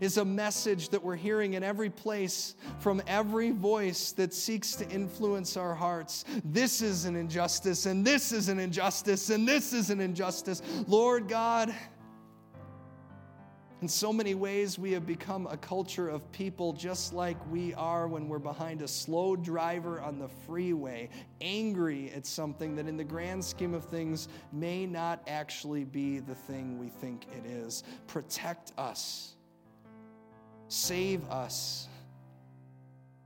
is 0.00 0.16
a 0.16 0.24
message 0.24 0.88
that 0.88 1.02
we're 1.02 1.16
hearing 1.16 1.54
in 1.54 1.62
every 1.62 1.90
place 1.90 2.54
from 2.78 3.02
every 3.06 3.50
voice 3.50 4.12
that 4.12 4.32
seeks 4.32 4.74
to 4.76 4.88
influence 4.88 5.58
our 5.58 5.74
hearts. 5.74 6.24
This 6.42 6.80
is 6.80 7.04
an 7.04 7.16
injustice, 7.16 7.84
and 7.84 8.02
this 8.02 8.32
is 8.32 8.48
an 8.48 8.58
injustice, 8.58 9.28
and 9.28 9.46
this 9.46 9.74
is 9.74 9.90
an 9.90 10.00
injustice. 10.00 10.62
Lord 10.88 11.28
God, 11.28 11.74
in 13.84 13.88
so 13.88 14.14
many 14.14 14.34
ways, 14.34 14.78
we 14.78 14.92
have 14.92 15.04
become 15.04 15.46
a 15.48 15.58
culture 15.58 16.08
of 16.08 16.32
people 16.32 16.72
just 16.72 17.12
like 17.12 17.36
we 17.52 17.74
are 17.74 18.08
when 18.08 18.30
we're 18.30 18.38
behind 18.38 18.80
a 18.80 18.88
slow 18.88 19.36
driver 19.36 20.00
on 20.00 20.18
the 20.18 20.26
freeway, 20.46 21.06
angry 21.42 22.10
at 22.16 22.24
something 22.24 22.74
that, 22.76 22.88
in 22.88 22.96
the 22.96 23.04
grand 23.04 23.44
scheme 23.44 23.74
of 23.74 23.84
things, 23.84 24.28
may 24.54 24.86
not 24.86 25.22
actually 25.26 25.84
be 25.84 26.18
the 26.18 26.34
thing 26.34 26.78
we 26.78 26.88
think 26.88 27.26
it 27.36 27.44
is. 27.44 27.84
Protect 28.06 28.72
us, 28.78 29.34
save 30.68 31.22
us. 31.28 31.86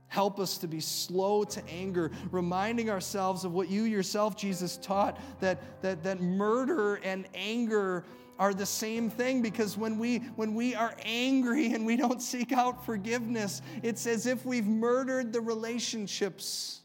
Help 0.09 0.41
us 0.41 0.57
to 0.57 0.67
be 0.67 0.81
slow 0.81 1.45
to 1.45 1.65
anger, 1.69 2.11
reminding 2.31 2.89
ourselves 2.89 3.45
of 3.45 3.53
what 3.53 3.69
you 3.69 3.83
yourself, 3.83 4.35
Jesus, 4.35 4.75
taught 4.75 5.17
that, 5.39 5.81
that, 5.81 6.03
that 6.03 6.19
murder 6.19 6.95
and 6.95 7.29
anger 7.33 8.03
are 8.39 8.53
the 8.53 8.65
same 8.65 9.09
thing 9.09 9.41
because 9.41 9.77
when 9.77 9.99
we 9.99 10.19
when 10.37 10.55
we 10.55 10.73
are 10.73 10.95
angry 11.03 11.73
and 11.73 11.85
we 11.85 11.95
don't 11.95 12.21
seek 12.21 12.51
out 12.51 12.85
forgiveness 12.85 13.61
it's 13.83 14.07
as 14.07 14.25
if 14.25 14.45
we've 14.45 14.65
murdered 14.65 15.31
the 15.31 15.41
relationships 15.41 16.79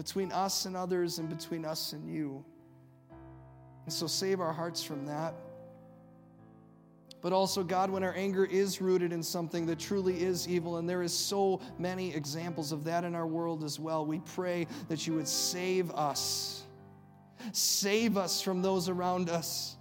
between 0.00 0.32
us 0.32 0.64
and 0.64 0.74
others 0.74 1.18
and 1.18 1.28
between 1.28 1.62
us 1.66 1.92
and 1.92 2.08
you. 2.08 2.42
And 3.84 3.92
so 3.92 4.06
save 4.06 4.40
our 4.40 4.50
hearts 4.50 4.82
from 4.82 5.04
that. 5.04 5.34
But 7.20 7.34
also 7.34 7.62
god 7.62 7.90
when 7.90 8.02
our 8.02 8.14
anger 8.14 8.46
is 8.46 8.80
rooted 8.80 9.12
in 9.12 9.22
something 9.22 9.66
that 9.66 9.78
truly 9.78 10.22
is 10.22 10.48
evil 10.48 10.78
and 10.78 10.88
there 10.88 11.02
is 11.02 11.12
so 11.12 11.60
many 11.78 12.14
examples 12.14 12.72
of 12.72 12.82
that 12.84 13.04
in 13.04 13.14
our 13.14 13.26
world 13.26 13.62
as 13.62 13.78
well 13.78 14.06
we 14.06 14.20
pray 14.20 14.66
that 14.88 15.06
you 15.06 15.12
would 15.12 15.28
save 15.28 15.90
us. 15.90 16.62
Save 17.52 18.16
us 18.16 18.40
from 18.40 18.62
those 18.62 18.88
around 18.88 19.28
us 19.28 19.76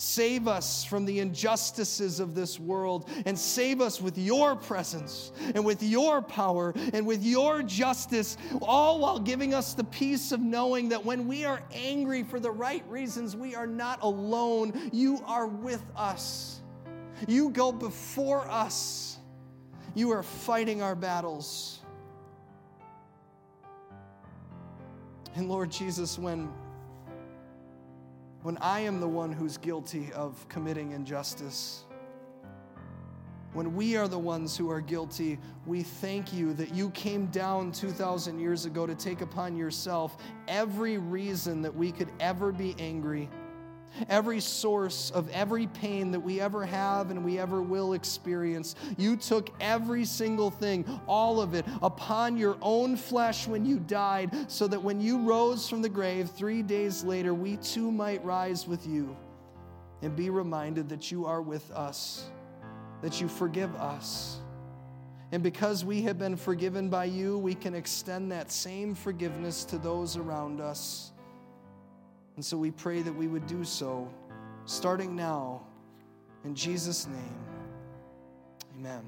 Save 0.00 0.46
us 0.46 0.84
from 0.84 1.04
the 1.04 1.18
injustices 1.18 2.20
of 2.20 2.32
this 2.32 2.60
world 2.60 3.10
and 3.26 3.36
save 3.36 3.80
us 3.80 4.00
with 4.00 4.16
your 4.16 4.54
presence 4.54 5.32
and 5.56 5.64
with 5.64 5.82
your 5.82 6.22
power 6.22 6.72
and 6.92 7.04
with 7.04 7.24
your 7.24 7.64
justice, 7.64 8.36
all 8.62 9.00
while 9.00 9.18
giving 9.18 9.54
us 9.54 9.74
the 9.74 9.82
peace 9.82 10.30
of 10.30 10.38
knowing 10.38 10.88
that 10.90 11.04
when 11.04 11.26
we 11.26 11.44
are 11.44 11.60
angry 11.74 12.22
for 12.22 12.38
the 12.38 12.50
right 12.50 12.88
reasons, 12.88 13.34
we 13.34 13.56
are 13.56 13.66
not 13.66 14.00
alone. 14.02 14.88
You 14.92 15.20
are 15.26 15.48
with 15.48 15.82
us. 15.96 16.60
You 17.26 17.50
go 17.50 17.72
before 17.72 18.48
us. 18.48 19.18
You 19.96 20.12
are 20.12 20.22
fighting 20.22 20.80
our 20.80 20.94
battles. 20.94 21.80
And 25.34 25.48
Lord 25.48 25.72
Jesus, 25.72 26.20
when 26.20 26.52
when 28.48 28.56
I 28.62 28.80
am 28.80 28.98
the 28.98 29.06
one 29.06 29.30
who's 29.30 29.58
guilty 29.58 30.10
of 30.14 30.48
committing 30.48 30.92
injustice. 30.92 31.84
When 33.52 33.74
we 33.74 33.94
are 33.94 34.08
the 34.08 34.18
ones 34.18 34.56
who 34.56 34.70
are 34.70 34.80
guilty, 34.80 35.38
we 35.66 35.82
thank 35.82 36.32
you 36.32 36.54
that 36.54 36.74
you 36.74 36.88
came 36.92 37.26
down 37.26 37.72
2,000 37.72 38.40
years 38.40 38.64
ago 38.64 38.86
to 38.86 38.94
take 38.94 39.20
upon 39.20 39.54
yourself 39.54 40.16
every 40.48 40.96
reason 40.96 41.60
that 41.60 41.74
we 41.74 41.92
could 41.92 42.08
ever 42.20 42.50
be 42.50 42.74
angry 42.78 43.28
every 44.08 44.40
source 44.40 45.10
of 45.10 45.28
every 45.30 45.66
pain 45.66 46.10
that 46.12 46.20
we 46.20 46.40
ever 46.40 46.64
have 46.64 47.10
and 47.10 47.24
we 47.24 47.38
ever 47.38 47.62
will 47.62 47.92
experience. 47.92 48.74
You 48.96 49.16
took 49.16 49.50
every 49.60 50.04
single 50.04 50.50
thing, 50.50 50.84
all 51.06 51.40
of 51.40 51.54
it, 51.54 51.64
upon 51.82 52.36
your 52.36 52.56
own 52.62 52.96
flesh 52.96 53.46
when 53.46 53.64
you 53.64 53.78
died, 53.78 54.50
so 54.50 54.66
that 54.68 54.82
when 54.82 55.00
you 55.00 55.18
rose 55.18 55.68
from 55.68 55.82
the 55.82 55.88
grave 55.88 56.30
three 56.30 56.62
days 56.62 57.04
later, 57.04 57.34
we 57.34 57.56
too 57.58 57.90
might 57.90 58.24
rise 58.24 58.66
with 58.66 58.86
you 58.86 59.16
and 60.02 60.14
be 60.14 60.30
reminded 60.30 60.88
that 60.88 61.10
you 61.10 61.26
are 61.26 61.42
with 61.42 61.70
us, 61.72 62.30
that 63.02 63.20
you 63.20 63.28
forgive 63.28 63.74
us. 63.76 64.38
And 65.30 65.42
because 65.42 65.84
we 65.84 66.02
have 66.02 66.18
been 66.18 66.36
forgiven 66.36 66.88
by 66.88 67.04
you, 67.04 67.36
we 67.38 67.54
can 67.54 67.74
extend 67.74 68.32
that 68.32 68.50
same 68.50 68.94
forgiveness 68.94 69.64
to 69.66 69.78
those 69.78 70.16
around 70.16 70.60
us. 70.60 71.12
And 72.38 72.44
so 72.44 72.56
we 72.56 72.70
pray 72.70 73.02
that 73.02 73.12
we 73.12 73.26
would 73.26 73.48
do 73.48 73.64
so 73.64 74.08
starting 74.64 75.16
now. 75.16 75.60
In 76.44 76.54
Jesus' 76.54 77.08
name, 77.08 77.44
amen. 78.76 79.02